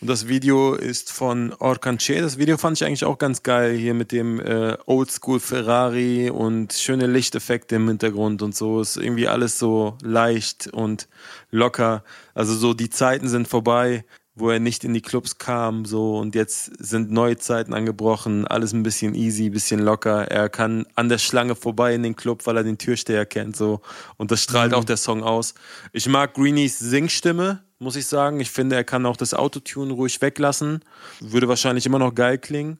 Und 0.00 0.08
das 0.08 0.28
Video 0.28 0.74
ist 0.74 1.12
von 1.12 1.52
Orkanche. 1.58 2.22
Das 2.22 2.38
Video 2.38 2.56
fand 2.56 2.78
ich 2.78 2.86
eigentlich 2.86 3.04
auch 3.04 3.18
ganz 3.18 3.42
geil 3.42 3.76
hier 3.76 3.92
mit 3.92 4.12
dem 4.12 4.40
äh, 4.40 4.78
Oldschool 4.86 5.40
Ferrari 5.40 6.30
und 6.30 6.72
schöne 6.72 7.06
Lichteffekte 7.06 7.76
im 7.76 7.86
Hintergrund 7.86 8.40
und 8.40 8.56
so. 8.56 8.80
Ist 8.80 8.96
irgendwie 8.96 9.28
alles 9.28 9.58
so 9.58 9.98
leicht 10.02 10.68
und 10.68 11.06
locker. 11.50 12.02
Also 12.32 12.54
so 12.54 12.72
die 12.72 12.88
Zeiten 12.88 13.28
sind 13.28 13.46
vorbei, 13.46 14.06
wo 14.34 14.50
er 14.50 14.60
nicht 14.60 14.84
in 14.84 14.94
die 14.94 15.02
Clubs 15.02 15.38
kam, 15.38 15.84
so 15.84 16.18
und 16.18 16.34
jetzt 16.34 16.72
sind 16.78 17.10
neue 17.10 17.36
Zeiten 17.36 17.74
angebrochen, 17.74 18.46
alles 18.46 18.72
ein 18.72 18.82
bisschen 18.82 19.14
easy, 19.14 19.46
ein 19.46 19.52
bisschen 19.52 19.80
locker. 19.80 20.30
Er 20.30 20.48
kann 20.48 20.86
an 20.94 21.08
der 21.08 21.18
Schlange 21.18 21.54
vorbei 21.54 21.94
in 21.94 22.02
den 22.02 22.16
Club, 22.16 22.46
weil 22.46 22.56
er 22.56 22.64
den 22.64 22.78
Türsteher 22.78 23.26
kennt, 23.26 23.56
so 23.56 23.80
und 24.16 24.30
das 24.30 24.42
strahlt 24.42 24.72
mhm. 24.72 24.78
auch 24.78 24.84
der 24.84 24.96
Song 24.96 25.22
aus. 25.22 25.54
Ich 25.92 26.08
mag 26.08 26.34
Greenies 26.34 26.78
Singstimme, 26.78 27.62
muss 27.80 27.96
ich 27.96 28.06
sagen. 28.06 28.40
Ich 28.40 28.50
finde, 28.50 28.76
er 28.76 28.84
kann 28.84 29.06
auch 29.06 29.16
das 29.16 29.34
Autotune 29.34 29.92
ruhig 29.92 30.20
weglassen. 30.20 30.84
Würde 31.20 31.48
wahrscheinlich 31.48 31.86
immer 31.86 31.98
noch 31.98 32.14
geil 32.14 32.38
klingen. 32.38 32.78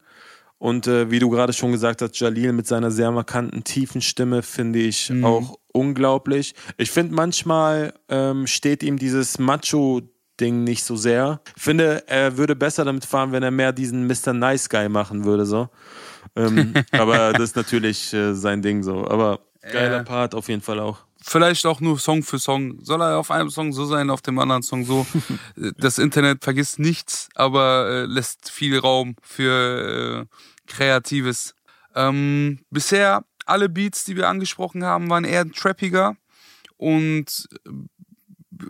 Und 0.58 0.86
äh, 0.86 1.10
wie 1.10 1.18
du 1.18 1.30
gerade 1.30 1.54
schon 1.54 1.72
gesagt 1.72 2.02
hast, 2.02 2.20
Jalil 2.20 2.52
mit 2.52 2.66
seiner 2.66 2.90
sehr 2.90 3.10
markanten, 3.10 3.64
tiefen 3.64 4.02
Stimme 4.02 4.42
finde 4.42 4.78
ich 4.78 5.08
mhm. 5.08 5.24
auch 5.24 5.58
unglaublich. 5.72 6.54
Ich 6.76 6.90
finde, 6.90 7.14
manchmal 7.14 7.94
ähm, 8.10 8.46
steht 8.46 8.82
ihm 8.82 8.98
dieses 8.98 9.38
Macho 9.38 10.02
Ding 10.40 10.64
nicht 10.64 10.84
so 10.84 10.96
sehr. 10.96 11.40
Ich 11.56 11.62
finde, 11.62 12.04
er 12.06 12.36
würde 12.36 12.56
besser 12.56 12.84
damit 12.84 13.04
fahren, 13.04 13.32
wenn 13.32 13.42
er 13.42 13.50
mehr 13.50 13.72
diesen 13.72 14.06
Mr. 14.06 14.32
Nice 14.32 14.68
Guy 14.68 14.88
machen 14.88 15.24
würde, 15.24 15.46
so. 15.46 15.68
Ähm, 16.36 16.74
aber 16.92 17.32
das 17.32 17.50
ist 17.50 17.56
natürlich 17.56 18.12
äh, 18.12 18.34
sein 18.34 18.62
Ding 18.62 18.82
so. 18.82 19.06
Aber 19.06 19.40
geiler 19.62 20.00
äh. 20.00 20.04
Part 20.04 20.34
auf 20.34 20.48
jeden 20.48 20.62
Fall 20.62 20.80
auch 20.80 20.98
vielleicht 21.22 21.66
auch 21.66 21.80
nur 21.80 21.98
Song 21.98 22.22
für 22.22 22.38
Song. 22.38 22.78
Soll 22.82 23.02
er 23.02 23.18
auf 23.18 23.30
einem 23.30 23.50
Song 23.50 23.72
so 23.72 23.84
sein, 23.84 24.10
auf 24.10 24.22
dem 24.22 24.38
anderen 24.38 24.62
Song 24.62 24.84
so. 24.84 25.06
das 25.76 25.98
Internet 25.98 26.42
vergisst 26.42 26.78
nichts, 26.78 27.28
aber 27.34 27.88
äh, 27.88 28.04
lässt 28.06 28.50
viel 28.50 28.78
Raum 28.78 29.16
für 29.22 30.26
äh, 30.28 30.36
Kreatives. 30.66 31.54
Ähm, 31.94 32.60
bisher 32.70 33.24
alle 33.46 33.68
Beats, 33.68 34.04
die 34.04 34.16
wir 34.16 34.28
angesprochen 34.28 34.84
haben, 34.84 35.10
waren 35.10 35.24
eher 35.24 35.50
trappiger 35.50 36.16
und 36.76 37.48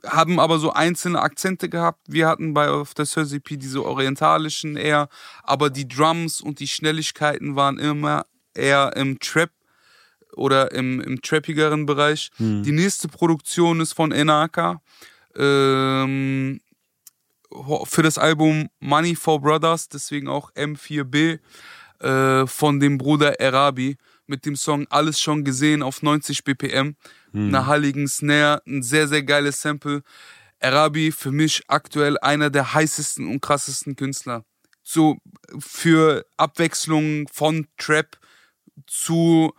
haben 0.06 0.38
aber 0.38 0.58
so 0.58 0.72
einzelne 0.72 1.20
Akzente 1.20 1.68
gehabt. 1.68 2.00
Wir 2.06 2.28
hatten 2.28 2.54
bei 2.54 2.68
auf 2.68 2.94
der 2.94 3.06
P 3.40 3.56
diese 3.56 3.84
orientalischen 3.84 4.76
eher, 4.76 5.08
aber 5.42 5.70
die 5.70 5.88
Drums 5.88 6.40
und 6.40 6.60
die 6.60 6.68
Schnelligkeiten 6.68 7.56
waren 7.56 7.78
immer 7.78 8.26
eher 8.54 8.96
im 8.96 9.18
Trap 9.18 9.50
oder 10.34 10.72
im, 10.72 11.00
im 11.00 11.20
trappigeren 11.22 11.86
Bereich. 11.86 12.30
Hm. 12.36 12.62
Die 12.62 12.72
nächste 12.72 13.08
Produktion 13.08 13.80
ist 13.80 13.92
von 13.92 14.12
Enaka 14.12 14.80
ähm, 15.36 16.60
für 17.84 18.02
das 18.02 18.18
Album 18.18 18.68
Money 18.78 19.16
for 19.16 19.40
Brothers, 19.40 19.88
deswegen 19.88 20.28
auch 20.28 20.52
M4B 20.52 21.40
äh, 22.00 22.46
von 22.46 22.80
dem 22.80 22.98
Bruder 22.98 23.40
Erabi 23.40 23.96
mit 24.26 24.46
dem 24.46 24.56
Song 24.56 24.86
Alles 24.90 25.20
schon 25.20 25.44
gesehen 25.44 25.82
auf 25.82 26.02
90 26.02 26.44
BPM, 26.44 26.94
hm. 27.32 27.48
einer 27.48 27.66
halligen 27.66 28.08
Snare, 28.08 28.62
ein 28.66 28.82
sehr, 28.82 29.08
sehr 29.08 29.22
geiles 29.22 29.60
Sample. 29.60 30.02
Erabi 30.58 31.10
für 31.10 31.32
mich 31.32 31.62
aktuell 31.68 32.18
einer 32.18 32.50
der 32.50 32.74
heißesten 32.74 33.26
und 33.26 33.40
krassesten 33.40 33.96
Künstler. 33.96 34.44
So 34.82 35.16
für 35.58 36.26
Abwechslung 36.36 37.28
von 37.28 37.66
Trap 37.78 38.18
zu 38.86 39.52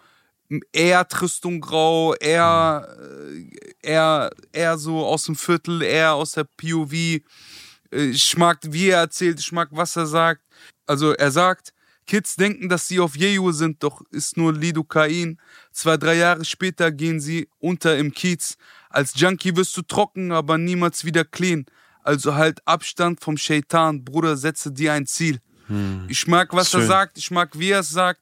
eher 0.73 1.07
Tristung 1.07 1.62
Grau, 1.62 2.13
eher, 2.15 2.88
äh, 2.99 3.89
eher, 3.89 4.29
eher 4.51 4.77
so 4.77 5.05
aus 5.05 5.23
dem 5.23 5.36
Viertel, 5.36 5.81
eher 5.81 6.13
aus 6.13 6.34
der 6.34 6.43
POV. 6.43 6.93
Äh, 6.93 7.21
ich 7.91 8.38
mag, 8.38 8.60
wie 8.63 8.89
er 8.89 8.99
erzählt, 8.99 9.39
ich 9.39 9.51
mag, 9.51 9.69
was 9.71 9.95
er 9.95 10.07
sagt. 10.07 10.41
Also 10.86 11.13
er 11.13 11.31
sagt, 11.31 11.73
Kids 12.07 12.35
denken, 12.35 12.69
dass 12.69 12.87
sie 12.87 12.99
auf 12.99 13.15
Jeju 13.15 13.51
sind, 13.51 13.83
doch 13.83 14.01
ist 14.11 14.37
nur 14.37 14.53
Lidocain. 14.53 15.39
Zwei, 15.71 15.97
drei 15.97 16.15
Jahre 16.15 16.45
später 16.45 16.91
gehen 16.91 17.19
sie 17.19 17.47
unter 17.59 17.97
im 17.97 18.13
Kiez. 18.13 18.57
Als 18.89 19.13
Junkie 19.15 19.55
wirst 19.55 19.75
du 19.77 19.81
trocken, 19.81 20.31
aber 20.31 20.57
niemals 20.57 21.05
wieder 21.05 21.23
clean. 21.23 21.65
Also 22.03 22.35
halt 22.35 22.65
Abstand 22.67 23.21
vom 23.21 23.37
Shaitan, 23.37 24.03
Bruder, 24.03 24.35
setze 24.35 24.71
dir 24.71 24.93
ein 24.93 25.05
Ziel. 25.05 25.39
Hm. 25.67 26.05
Ich 26.09 26.27
mag, 26.27 26.53
was 26.53 26.71
Schön. 26.71 26.81
er 26.81 26.87
sagt, 26.87 27.17
ich 27.17 27.31
mag, 27.31 27.57
wie 27.57 27.69
er 27.69 27.79
es 27.79 27.89
sagt. 27.89 28.21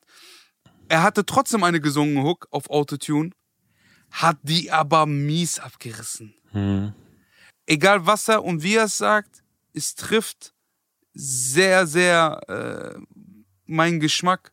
Er 0.87 1.03
hatte 1.03 1.25
trotzdem 1.25 1.63
eine 1.63 1.79
gesungene 1.79 2.23
Hook 2.23 2.47
auf 2.51 2.69
Autotune, 2.69 3.31
hat 4.11 4.37
die 4.43 4.71
aber 4.71 5.05
mies 5.05 5.59
abgerissen. 5.59 6.33
Hm. 6.51 6.93
Egal 7.65 8.05
was 8.05 8.27
er 8.27 8.43
und 8.43 8.63
wie 8.63 8.75
er 8.75 8.85
es 8.85 8.97
sagt, 8.97 9.43
es 9.73 9.95
trifft 9.95 10.53
sehr, 11.13 11.85
sehr 11.85 12.41
äh, 12.47 12.99
meinen 13.69 13.99
Geschmack. 13.99 14.51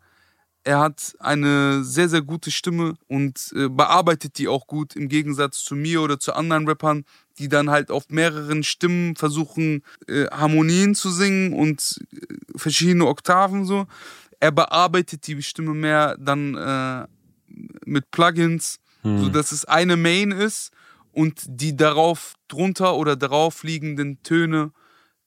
Er 0.65 0.81
hat 0.81 1.15
eine 1.21 1.85
sehr, 1.85 2.09
sehr 2.09 2.23
gute 2.23 2.51
Stimme 2.51 2.95
und 3.07 3.53
äh, 3.55 3.69
bearbeitet 3.69 4.39
die 4.39 4.49
auch 4.49 4.67
gut 4.67 4.97
im 4.97 5.09
Gegensatz 5.09 5.63
zu 5.63 5.77
mir 5.77 6.03
oder 6.03 6.19
zu 6.19 6.35
anderen 6.35 6.67
Rappern, 6.67 7.05
die 7.39 7.49
dann 7.49 7.71
halt 7.71 7.93
auf 7.93 8.09
mehreren 8.09 8.65
Stimmen 8.65 9.15
versuchen, 9.15 9.85
äh, 10.09 10.27
Harmonien 10.27 10.97
zu 10.97 11.11
singen 11.11 11.53
und 11.53 12.01
äh, 12.13 12.59
verschiedene 12.59 13.07
Oktaven 13.07 13.65
so 13.65 13.87
er 14.41 14.53
bearbeitet 14.53 15.27
die 15.27 15.43
Stimme 15.43 15.75
mehr 15.75 16.17
dann 16.19 16.55
äh, 16.55 17.07
mit 17.85 18.11
Plugins, 18.11 18.79
hm. 19.03 19.19
so 19.19 19.29
dass 19.29 19.53
es 19.53 19.65
eine 19.65 19.97
Main 19.97 20.31
ist 20.31 20.73
und 21.13 21.43
die 21.47 21.77
darauf 21.77 22.35
drunter 22.49 22.97
oder 22.97 23.17
darauf 23.17 23.63
liegenden 23.63 24.23
Töne 24.23 24.73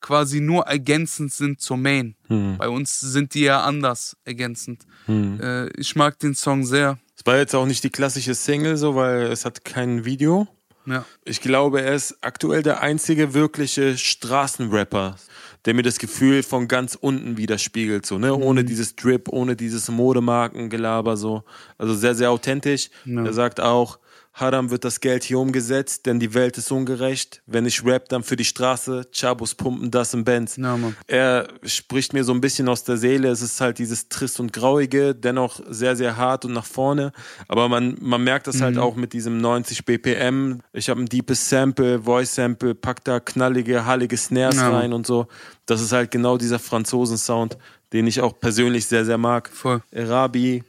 quasi 0.02 0.40
nur 0.42 0.64
ergänzend 0.64 1.34
sind 1.34 1.62
zur 1.62 1.78
Main. 1.78 2.16
Hm. 2.28 2.58
Bei 2.58 2.70
uns 2.70 3.00
sind 3.00 3.34
die 3.34 3.42
ja 3.42 3.62
anders 3.64 4.18
ergänzend. 4.26 4.84
Hm. 5.06 5.40
Äh, 5.42 5.70
ich 5.80 5.96
mag 5.96 6.20
den 6.20 6.36
Song 6.36 6.66
sehr. 6.66 6.98
Es 7.18 7.26
war 7.26 7.38
jetzt 7.38 7.56
auch 7.56 7.66
nicht 7.66 7.84
die 7.84 7.90
klassische 7.90 8.34
Single, 8.34 8.78
so 8.78 8.96
weil 8.96 9.24
es 9.24 9.46
hat 9.46 9.66
kein 9.66 10.06
Video. 10.06 10.48
Ja. 10.86 11.06
Ich 11.26 11.42
glaube, 11.42 11.82
er 11.82 11.94
ist 11.94 12.18
aktuell 12.22 12.64
der 12.64 12.82
einzige 12.82 13.34
wirkliche 13.34 13.98
Straßenrapper, 13.98 15.18
der 15.66 15.74
mir 15.74 15.84
das 15.84 16.00
Gefühl 16.00 16.42
von 16.42 16.68
ganz 16.68 16.96
unten 16.96 17.38
widerspiegelt, 17.38 18.06
so, 18.06 18.18
ne? 18.18 18.34
Ohne 18.34 18.64
mhm. 18.64 18.68
dieses 18.68 18.96
Drip, 18.96 19.28
ohne 19.30 19.56
dieses 19.56 19.90
Modemarkengelaber, 19.90 21.18
so. 21.18 21.44
Also 21.78 21.94
sehr, 21.94 22.16
sehr 22.16 22.32
authentisch. 22.32 22.90
Ja. 23.06 23.26
Er 23.26 23.34
sagt 23.34 23.60
auch, 23.60 24.00
Haram 24.40 24.70
wird 24.70 24.86
das 24.86 25.00
Geld 25.00 25.24
hier 25.24 25.40
umgesetzt, 25.40 26.06
denn 26.06 26.20
die 26.20 26.34
Welt 26.34 26.58
ist 26.58 26.72
ungerecht. 26.72 27.42
Wenn 27.46 27.66
ich 27.66 27.86
rap, 27.86 28.10
dann 28.10 28.24
für 28.24 28.36
die 28.36 28.46
Straße. 28.46 29.08
Chabos 29.12 29.56
pumpen 29.56 29.92
das 29.92 30.14
im 30.14 30.24
Benz. 30.24 30.58
Ja, 30.58 30.78
er 31.08 31.48
spricht 31.64 32.14
mir 32.14 32.24
so 32.24 32.34
ein 32.34 32.42
bisschen 32.42 32.70
aus 32.70 32.84
der 32.84 32.98
Seele. 32.98 33.30
Es 33.30 33.42
ist 33.42 33.60
halt 33.62 33.80
dieses 33.80 34.10
Trist 34.10 34.40
und 34.40 34.54
Grauige, 34.54 35.14
dennoch 35.16 35.60
sehr, 35.68 35.96
sehr 35.96 36.18
hart 36.18 36.46
und 36.46 36.54
nach 36.54 36.66
vorne. 36.66 37.12
Aber 37.48 37.70
man, 37.70 37.98
man 38.02 38.24
merkt 38.24 38.48
das 38.48 38.62
halt 38.62 38.76
mhm. 38.76 38.80
halt 38.80 38.92
auch 38.92 38.96
mit 38.96 39.14
diesem 39.14 39.40
90 39.40 39.86
BPM. 39.86 40.62
Ich 40.74 40.90
habe 40.90 41.02
ein 41.02 41.08
deepes 41.08 41.50
Sample, 41.50 42.04
Voice 42.04 42.36
Sample, 42.36 42.76
pack 42.76 43.04
da 43.04 43.20
knallige, 43.20 43.86
hallige 43.86 44.18
Snares 44.18 44.56
ja. 44.56 44.70
rein 44.70 44.94
und 44.94 45.06
so. 45.06 45.28
Das 45.66 45.82
ist 45.82 45.92
halt 45.92 46.12
genau 46.12 46.38
dieser 46.38 46.60
Franzosen-Sound, 46.60 47.58
den 47.94 48.08
ich 48.08 48.22
auch 48.22 48.40
persönlich 48.40 48.88
sehr, 48.88 49.06
sehr 49.06 49.18
mag. 49.18 49.50
Voll. 49.50 49.82
Erabi, 49.92 50.64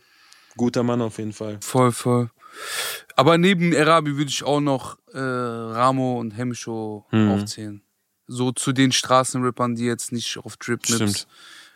guter 0.56 0.82
Mann 0.82 1.00
auf 1.00 1.18
jeden 1.18 1.32
Fall. 1.32 1.58
Voll, 1.60 1.92
voll. 1.92 2.30
Aber 3.16 3.38
neben 3.38 3.72
Erabi 3.72 4.16
würde 4.16 4.30
ich 4.30 4.44
auch 4.44 4.60
noch 4.60 4.98
äh, 5.12 5.18
Ramo 5.18 6.18
und 6.18 6.32
Hemsho 6.32 7.06
mhm. 7.10 7.30
aufzählen. 7.32 7.82
So 8.26 8.52
zu 8.52 8.72
den 8.72 8.92
Straßenrippern, 8.92 9.74
die 9.74 9.84
jetzt 9.84 10.12
nicht 10.12 10.38
auf 10.38 10.56
Drip 10.56 10.86
Stimmt. 10.86 11.26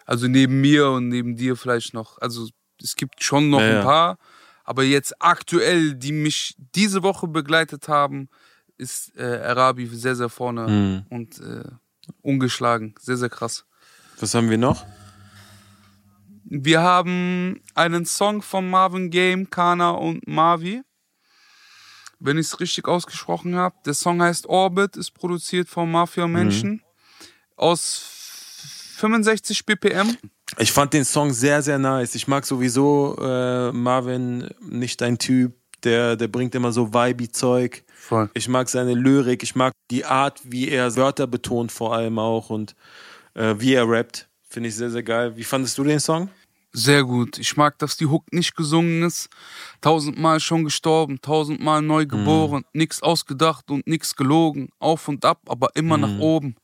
Also 0.06 0.28
neben 0.28 0.60
mir 0.60 0.90
und 0.90 1.08
neben 1.08 1.37
dir 1.37 1.56
vielleicht 1.56 1.94
noch. 1.94 2.18
Also 2.18 2.48
es 2.80 2.96
gibt 2.96 3.22
schon 3.22 3.50
noch 3.50 3.60
ja, 3.60 3.78
ein 3.78 3.84
paar. 3.84 4.18
Aber 4.64 4.82
jetzt 4.82 5.20
aktuell, 5.20 5.94
die 5.94 6.12
mich 6.12 6.54
diese 6.74 7.02
Woche 7.02 7.28
begleitet 7.28 7.88
haben, 7.88 8.28
ist 8.78 9.14
äh, 9.16 9.22
Arabi 9.22 9.87
sehr, 9.87 10.16
sehr 10.16 10.28
vorne 10.28 11.04
und 11.10 11.40
äh, 11.40 11.64
ungeschlagen. 12.22 12.94
Sehr, 12.98 13.16
sehr 13.16 13.28
krass. 13.28 13.64
Was 14.20 14.34
haben 14.34 14.50
wir 14.50 14.58
noch? 14.58 14.84
Wir 16.44 16.83
haben 16.83 17.61
einen 17.74 18.04
Song 18.04 18.42
von 18.42 18.68
Marvin 18.68 19.11
Game, 19.11 19.48
Kana 19.48 19.90
und 19.90 20.26
Mavi. 20.28 20.83
Wenn 22.20 22.38
ich 22.38 22.46
es 22.46 22.61
richtig 22.61 22.87
ausgesprochen 22.87 23.57
habe. 23.57 23.74
Der 23.85 23.94
Song 23.94 24.22
heißt 24.22 24.46
Orbit, 24.46 24.96
ist 24.96 25.12
produziert 25.12 25.68
von 25.68 25.90
Mafia 25.90 26.26
Menschen. 26.26 26.83
Aus 27.57 28.94
65 28.96 29.66
BPM. 29.66 30.16
Ich 30.59 30.72
fand 30.72 30.92
den 30.92 31.04
Song 31.04 31.33
sehr, 31.33 31.62
sehr 31.62 31.78
nice. 31.78 32.14
Ich 32.14 32.28
mag 32.28 32.46
sowieso 32.46 33.16
äh, 33.20 33.72
Marvin, 33.72 34.48
nicht 34.61 35.00
dein 35.00 35.18
Typ. 35.18 35.54
Der, 35.83 36.16
der 36.16 36.28
bringt 36.28 36.54
immer 36.54 36.72
so 36.72 36.94
Vibe-Zeug. 36.94 37.85
Voll. 37.94 38.30
Ich 38.35 38.48
mag 38.48 38.68
seine 38.68 38.94
Lyrik, 38.94 39.42
ich 39.42 39.54
mag 39.54 39.74
die 39.90 40.04
Art, 40.04 40.40
wie 40.44 40.68
er 40.68 40.96
Wörter 40.96 41.26
betont 41.26 41.72
vor 41.72 41.94
allem 41.94 42.18
auch 42.18 42.48
und 42.48 42.74
äh, 43.35 43.54
wie 43.59 43.74
er 43.74 43.88
rappt. 43.88 44.28
Finde 44.54 44.68
ich 44.68 44.76
sehr, 44.76 44.88
sehr 44.90 45.02
geil. 45.02 45.36
Wie 45.36 45.42
fandest 45.42 45.76
du 45.78 45.82
den 45.82 45.98
Song? 45.98 46.28
Sehr 46.72 47.02
gut. 47.02 47.38
Ich 47.38 47.56
mag, 47.56 47.76
dass 47.78 47.96
die 47.96 48.06
Hook 48.06 48.32
nicht 48.32 48.54
gesungen 48.56 49.02
ist. 49.02 49.28
Tausendmal 49.80 50.38
schon 50.38 50.62
gestorben, 50.62 51.20
tausendmal 51.20 51.82
neu 51.82 52.06
geboren. 52.06 52.64
Nix 52.72 53.02
ausgedacht 53.02 53.68
und 53.72 53.84
nix 53.88 54.14
gelogen. 54.14 54.68
Auf 54.78 55.08
und 55.08 55.24
ab, 55.24 55.40
aber 55.48 55.70
immer 55.74 55.98
nach 55.98 56.18
oben. 56.20 56.54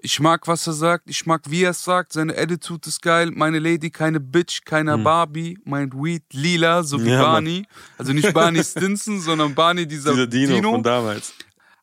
Ich 0.00 0.20
mag, 0.20 0.46
was 0.48 0.66
er 0.66 0.72
sagt. 0.72 1.04
Ich 1.10 1.26
mag, 1.26 1.42
wie 1.50 1.64
er 1.64 1.70
es 1.72 1.84
sagt. 1.84 2.14
Seine 2.14 2.34
Attitude 2.36 2.88
ist 2.88 3.02
geil. 3.02 3.30
Meine 3.34 3.58
Lady, 3.58 3.90
keine 3.90 4.20
Bitch, 4.20 4.64
keiner 4.64 4.96
Barbie. 4.96 5.58
Mein 5.64 5.92
Weed 5.92 6.22
lila, 6.32 6.82
so 6.82 7.02
wie 7.04 7.10
Ja. 7.10 7.20
Barney. 7.22 7.66
Also 7.98 8.14
nicht 8.14 8.32
Barney 8.32 8.64
Stinson, 8.64 9.20
sondern 9.20 9.54
Barney, 9.54 9.86
dieser, 9.86 10.12
Dieser 10.12 10.26
Dino, 10.28 10.54
Dino. 10.54 10.70
von 10.72 10.82
damals. 10.82 11.34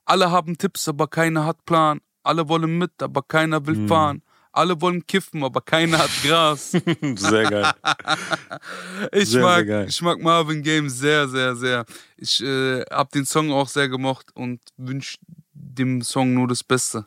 Alle 0.05 0.31
haben 0.31 0.58
Tipps, 0.58 0.88
aber 0.88 1.08
keiner 1.08 1.45
hat 1.45 1.65
Plan. 1.65 1.99
Alle 2.23 2.47
wollen 2.49 2.77
mit, 2.79 2.99
aber 3.03 3.21
keiner 3.21 3.65
will 3.67 3.75
Mhm. 3.75 3.88
fahren. 3.88 4.21
Alle 4.56 4.80
wollen 4.82 5.06
kiffen, 5.06 5.44
aber 5.44 5.62
keiner 5.62 5.98
hat 6.00 6.10
Gras. 6.24 6.72
Sehr 7.15 7.50
geil. 7.50 7.72
Ich 9.12 9.30
Sehr, 9.30 9.41
mag, 9.41 9.56
sehr 9.58 9.65
geil. 9.65 9.86
ich 9.89 10.02
mag 10.02 10.20
Marvin 10.22 10.63
Gaye 10.63 10.89
sehr, 10.89 11.28
sehr, 11.28 11.56
sehr. 11.56 11.86
Ich 12.18 12.41
äh, 12.41 12.82
habe 12.89 13.10
den 13.13 13.26
Song 13.26 13.52
auch 13.52 13.68
sehr 13.68 13.89
gemocht 13.89 14.28
und 14.34 14.60
wünsche 14.78 15.18
dem 15.54 16.02
Song 16.02 16.34
nur 16.34 16.48
das 16.48 16.63
Beste. 16.63 17.06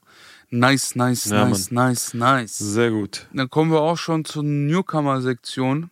Nice, 0.51 0.95
nice, 0.95 1.25
Ja, 1.27 1.47
nice, 1.47 1.71
nice, 1.71 2.15
nice. 2.15 2.59
Sehr 2.59 2.91
gut. 2.91 3.27
Dann 3.33 3.49
kommen 3.51 3.71
wir 3.71 3.81
auch 3.81 3.97
schon 3.99 4.25
zur 4.25 4.43
Newcomer-Sektion. 4.43 5.91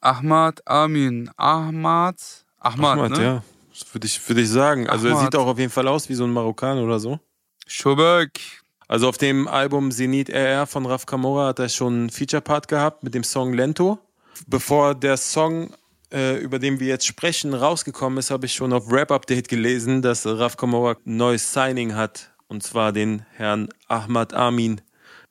Ahmad 0.00 0.66
Amin. 0.66 1.30
Ahmad. 1.36 2.16
Ahmad, 2.58 2.98
Ahmad, 2.98 3.10
ne? 3.12 3.22
ja. 3.22 3.44
Das 3.70 3.94
würde 3.94 4.06
ich, 4.06 4.28
würde 4.28 4.40
ich 4.42 4.48
sagen. 4.50 4.88
Also 4.88 5.06
er 5.08 5.12
Ahmad. 5.14 5.24
sieht 5.24 5.36
auch 5.36 5.46
auf 5.46 5.58
jeden 5.58 5.70
Fall 5.72 5.88
aus 5.88 6.08
wie 6.08 6.14
so 6.14 6.24
ein 6.24 6.32
Marokkaner 6.32 6.82
oder 6.82 6.98
so. 7.00 7.18
Schobek. 7.66 8.40
Also 8.88 9.06
auf 9.06 9.18
dem 9.18 9.46
Album 9.48 9.92
Zenit 9.92 10.30
RR 10.30 10.66
von 10.66 10.86
Raf 10.86 11.04
Kamora 11.04 11.48
hat 11.48 11.58
er 11.58 11.68
schon 11.68 11.92
einen 11.92 12.10
Feature-Part 12.10 12.68
gehabt 12.68 13.02
mit 13.02 13.14
dem 13.14 13.22
Song 13.22 13.52
Lento. 13.52 13.98
Bevor 14.46 14.94
der 14.94 15.18
Song, 15.18 15.74
äh, 16.10 16.38
über 16.38 16.58
den 16.58 16.80
wir 16.80 16.86
jetzt 16.86 17.06
sprechen, 17.06 17.52
rausgekommen 17.52 18.18
ist, 18.18 18.30
habe 18.30 18.46
ich 18.46 18.54
schon 18.54 18.72
auf 18.72 18.90
Rap 18.90 19.10
Update 19.12 19.48
gelesen, 19.48 20.00
dass 20.00 20.24
Raf 20.24 20.56
Kamora 20.56 20.96
ein 21.04 21.18
neues 21.18 21.52
Signing 21.52 21.94
hat. 21.96 22.30
Und 22.46 22.62
zwar 22.62 22.92
den 22.92 23.26
Herrn 23.32 23.68
Ahmad 23.88 24.32
Amin. 24.32 24.80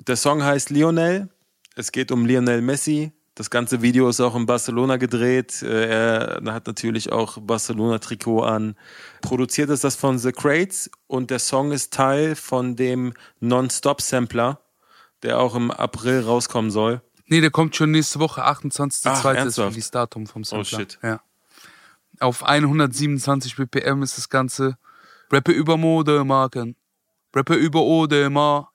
Der 0.05 0.17
Song 0.17 0.43
heißt 0.43 0.69
Lionel. 0.69 1.27
Es 1.75 1.91
geht 1.91 2.11
um 2.11 2.27
Lionel 2.27 2.61
Messi. 2.61 3.11
Das 3.37 3.51
ganze 3.51 3.83
Video 3.83 4.09
ist 4.09 4.19
auch 4.19 4.35
in 4.35 4.47
Barcelona 4.47 4.97
gedreht. 4.97 5.61
Äh, 5.61 6.39
Er 6.39 6.53
hat 6.53 6.65
natürlich 6.65 7.11
auch 7.11 7.37
Barcelona-Trikot 7.39 8.41
an. 8.41 8.75
Produziert 9.21 9.69
ist 9.69 9.83
das 9.83 9.95
von 9.95 10.17
The 10.17 10.31
Crates 10.31 10.89
und 11.05 11.29
der 11.29 11.37
Song 11.37 11.71
ist 11.71 11.93
Teil 11.93 12.35
von 12.35 12.75
dem 12.75 13.13
Non-Stop-Sampler, 13.39 14.59
der 15.21 15.39
auch 15.39 15.53
im 15.53 15.69
April 15.69 16.21
rauskommen 16.21 16.71
soll. 16.71 17.01
Nee, 17.27 17.39
der 17.41 17.51
kommt 17.51 17.75
schon 17.75 17.91
nächste 17.91 18.19
Woche, 18.19 18.43
28.02. 18.43 19.01
Ach, 19.05 19.45
ist 19.45 19.57
das 19.59 19.91
Datum 19.91 20.25
vom 20.25 20.43
Sampler. 20.43 20.77
Oh, 20.77 20.79
shit. 20.79 20.97
Ja. 21.03 21.21
Auf 22.19 22.43
127 22.43 23.55
BPM 23.55 24.01
ist 24.01 24.17
das 24.17 24.29
Ganze. 24.29 24.79
Rappe 25.31 25.51
über 25.51 25.77
Modemarken. 25.77 26.75
Rappe 27.35 27.53
über 27.53 27.81
Odemar. 27.81 28.71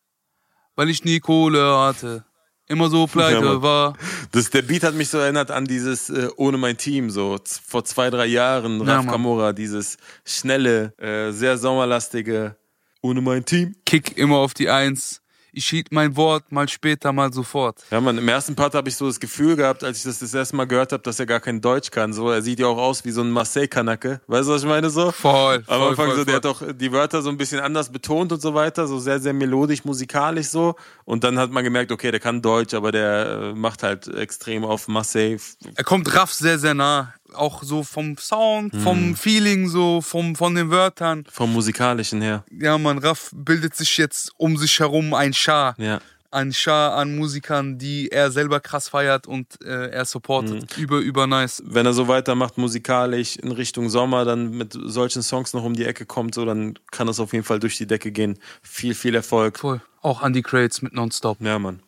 Weil 0.77 0.89
ich 0.89 1.03
nie 1.03 1.19
Kohle 1.19 1.77
hatte. 1.79 2.25
Immer 2.73 2.89
so 2.89 3.07
pleite 3.07 3.45
Ja, 3.45 3.63
war. 3.63 3.97
Das, 4.31 4.49
der 4.49 4.63
Beat 4.63 4.83
hat 4.83 4.95
mich 4.95 5.11
so 5.11 5.19
erinnert 5.19 5.51
an 5.51 5.67
dieses 5.67 6.09
äh, 6.09 6.29
Ohne 6.37 6.57
mein 6.57 6.79
Team, 6.79 7.11
so 7.11 7.39
vor 7.67 7.85
zwei, 7.85 8.09
drei 8.09 8.25
Jahren, 8.25 8.79
Ja, 8.87 8.97
Raf. 8.97 9.07
Kamora, 9.07 9.53
dieses 9.53 9.99
schnelle, 10.25 10.95
äh, 10.97 11.33
sehr 11.33 11.59
sommerlastige 11.59 12.57
Ohne 13.03 13.21
mein 13.21 13.45
Team. 13.45 13.75
Kick 13.85 14.17
immer 14.17 14.39
auf 14.39 14.55
die 14.55 14.71
Eins. 14.71 15.22
Ich 15.55 15.67
schied 15.67 15.93
mein 15.93 16.17
Wort, 16.17 16.51
mal 16.51 16.67
später, 16.67 17.13
mal 17.13 17.31
sofort. 17.31 17.85
Ja, 17.91 18.01
man, 18.01 18.17
im 18.17 18.27
ersten 18.27 18.55
Part 18.55 18.75
habe 18.75 18.89
ich 18.89 18.97
so 18.97 19.07
das 19.07 19.21
Gefühl 19.21 19.55
gehabt, 19.55 19.85
als 19.85 19.99
ich 19.99 20.05
das 20.05 20.21
das 20.21 20.33
erste 20.33 20.57
Mal 20.57 20.65
gehört 20.67 20.93
habe, 20.93 21.03
dass 21.03 21.21
er 21.21 21.27
gar 21.27 21.41
kein 21.41 21.61
Deutsch 21.61 21.91
kann. 21.91 22.15
So, 22.15 22.31
er 22.31 22.41
sieht 22.41 22.59
ja 22.59 22.67
auch 22.69 22.79
aus 22.79 23.05
wie 23.05 23.11
so 23.11 23.21
ein 23.21 23.31
Marseille-Kanake. 23.31 24.23
Weißt 24.29 24.49
du, 24.49 24.53
was 24.55 24.63
ich 24.63 24.69
meine 24.69 24.89
so? 24.89 25.13
Voll, 25.13 25.63
Am 25.67 25.83
Anfang 25.83 26.07
voll, 26.07 26.17
so, 26.17 26.25
der 26.25 26.41
voll. 26.41 26.51
hat 26.53 26.63
auch 26.63 26.63
die 26.75 26.91
Wörter 26.91 27.21
so 27.21 27.29
ein 27.29 27.37
bisschen 27.37 27.61
anders 27.61 27.93
betont 27.93 28.33
und 28.33 28.41
so 28.41 28.55
weiter, 28.55 28.87
so 28.87 28.99
sehr, 28.99 29.21
sehr 29.21 29.35
melodisch, 29.35 29.85
musikalisch 29.85 30.47
so. 30.49 30.75
Und 31.05 31.23
dann 31.23 31.39
hat 31.39 31.51
man 31.51 31.63
gemerkt, 31.65 31.93
okay, 31.93 32.11
der 32.11 32.21
kann 32.21 32.41
Deutsch, 32.41 32.73
aber 32.73 32.91
der 32.91 33.53
äh, 33.53 33.55
macht 33.55 33.83
halt 33.83 34.09
extrem 34.09 34.65
auf 34.65 34.89
Marseille. 34.89 35.37
Er 35.75 35.85
kommt 35.85 36.15
Raff 36.15 36.33
sehr, 36.33 36.59
sehr 36.59 36.73
nah. 36.73 37.13
Auch 37.35 37.63
so 37.63 37.83
vom 37.83 38.17
Sound, 38.19 38.75
Mhm. 38.75 38.81
vom 38.81 39.17
Feeling, 39.17 39.69
so 39.69 40.01
vom, 40.01 40.37
von 40.37 40.55
den 40.55 40.71
Wörtern. 40.71 41.25
Vom 41.31 41.53
musikalischen 41.53 42.21
her. 42.23 42.45
Ja, 42.51 42.79
man, 42.79 42.99
Raff 42.99 43.31
bildet 43.35 43.75
sich 43.77 43.97
jetzt 43.99 44.33
um 44.37 44.57
sich 44.57 44.79
herum 44.81 45.15
ein 45.15 45.33
Schar. 45.33 45.75
Ja. 45.79 46.01
Ein 46.31 46.55
Schar 46.55 46.95
an 46.95 47.15
Musikern, 47.19 47.77
die 47.77 48.09
er 48.11 48.31
selber 48.31 48.59
krass 48.59 48.89
feiert 48.89 49.27
und 49.27 49.61
äh, 49.63 49.91
er 49.91 50.07
supportet. 50.07 50.79
Über, 50.79 50.97
über 50.99 51.27
nice. 51.27 51.63
Wenn 51.67 51.85
er 51.85 51.93
so 51.93 52.09
weitermacht 52.09 52.57
musikalisch 52.57 53.37
in 53.37 53.53
Richtung 53.53 53.91
Sommer, 53.91 54.25
dann 54.25 54.51
mit 54.53 54.73
solchen 54.73 55.23
Songs 55.23 55.53
noch 55.53 55.63
um 55.63 55.75
die 55.75 55.85
Ecke 55.85 56.07
kommt, 56.07 56.35
so, 56.35 56.47
dann 56.47 56.79
kann 56.91 57.07
das 57.07 57.21
auf 57.21 57.35
jeden 57.35 57.45
Fall 57.45 57.59
durch 57.61 57.77
die 57.77 57.87
Decke 57.87 58.13
gehen. 58.13 58.39
Viel, 58.63 58.95
viel 58.95 59.15
Erfolg. 59.15 59.59
Voll. 59.59 59.83
Auch 60.01 60.23
Andy 60.25 60.41
Crates 60.41 60.81
mit 60.81 60.95
Nonstop. 60.95 61.39
Ja, 61.43 61.59
Mann. 61.59 61.81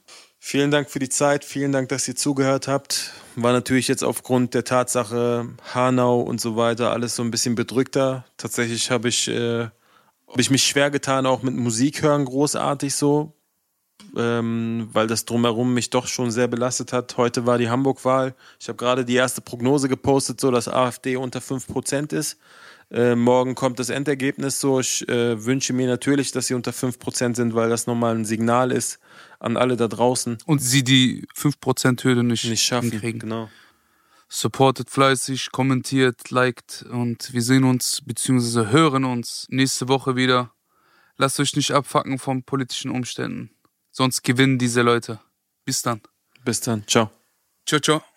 Vielen 0.47 0.71
Dank 0.71 0.91
für 0.91 0.99
die 0.99 1.09
Zeit, 1.09 1.43
vielen 1.43 1.73
Dank, 1.73 1.89
dass 1.89 2.07
ihr 2.07 2.17
zugehört 2.17 2.69
habt. 2.69 3.15
War 3.35 3.55
natürlich 3.55 3.89
jetzt 3.89 4.05
aufgrund 4.05 4.53
der 4.53 4.63
Tatsache 4.63 5.49
Hanau 5.73 6.21
und 6.21 6.39
so 6.39 6.55
weiter 6.55 6.91
alles 6.93 7.17
so 7.17 7.23
ein 7.23 7.31
bisschen 7.31 7.55
bedrückter. 7.55 8.27
Tatsächlich 8.37 8.91
habe 8.91 9.09
ich, 9.09 9.27
äh, 9.27 9.63
hab 9.63 10.39
ich 10.39 10.51
mich 10.51 10.63
schwer 10.63 10.91
getan, 10.91 11.25
auch 11.25 11.43
mit 11.43 11.55
Musik 11.55 12.03
hören, 12.03 12.27
großartig 12.27 12.95
so, 12.95 13.33
ähm, 14.19 14.91
weil 14.93 15.07
das 15.07 15.25
drumherum 15.25 15.73
mich 15.73 15.89
doch 15.89 16.07
schon 16.07 16.31
sehr 16.31 16.47
belastet 16.47 16.93
hat. 16.93 17.17
Heute 17.17 17.47
war 17.47 17.57
die 17.57 17.71
Hamburg-Wahl. 17.71 18.35
Ich 18.61 18.69
habe 18.69 18.77
gerade 18.77 19.07
die 19.07 19.15
erste 19.15 19.41
Prognose 19.41 19.89
gepostet, 19.89 20.43
so 20.43 20.51
dass 20.51 20.69
AfD 20.69 21.17
unter 21.17 21.41
5% 21.41 22.13
ist. 22.13 22.37
Äh, 22.90 23.14
morgen 23.14 23.55
kommt 23.55 23.79
das 23.79 23.88
Endergebnis 23.90 24.61
so. 24.61 24.81
Ich 24.81 25.09
äh, 25.09 25.44
wünsche 25.44 25.73
mir 25.73 25.87
natürlich, 25.87 26.33
dass 26.33 26.47
sie 26.47 26.55
unter 26.55 26.70
5% 26.70 27.35
sind, 27.35 27.55
weil 27.55 27.68
das 27.68 27.87
nochmal 27.87 28.14
ein 28.14 28.25
Signal 28.25 28.70
ist 28.70 28.99
an 29.40 29.57
alle 29.57 29.77
da 29.77 29.88
draußen. 29.88 30.38
Und 30.47 30.61
sie 30.61 30.85
die 30.85 31.27
5%-Hürde 31.37 32.23
nicht, 32.23 32.44
Nicht 32.44 32.62
schaffen. 32.62 32.90
hinkriegen. 32.90 33.20
Genau. 33.20 33.49
Supportet 34.29 34.90
fleißig, 34.90 35.53
kommentiert, 35.53 36.31
liked 36.31 36.85
und 36.90 37.33
wir 37.33 37.42
sehen 37.42 37.64
uns 37.64 38.03
bzw. 38.05 38.66
hören 38.70 39.05
uns 39.05 39.47
nächste 39.51 39.88
Woche 39.88 40.16
wieder. 40.16 40.53
Lasst 41.16 41.38
euch 41.38 41.55
nicht 41.55 41.70
abfacken 41.73 42.18
von 42.18 42.42
politischen 42.42 42.90
Umständen. 42.90 43.51
Sonst 43.92 44.25
gewinnen 44.25 44.59
diese 44.59 44.83
Leute. 44.83 45.20
Bis 45.64 45.83
dann. 45.83 46.01
Bis 46.44 46.61
dann. 46.61 46.85
Ciao. 46.88 47.11
Ciao, 47.66 47.81
ciao. 47.81 48.13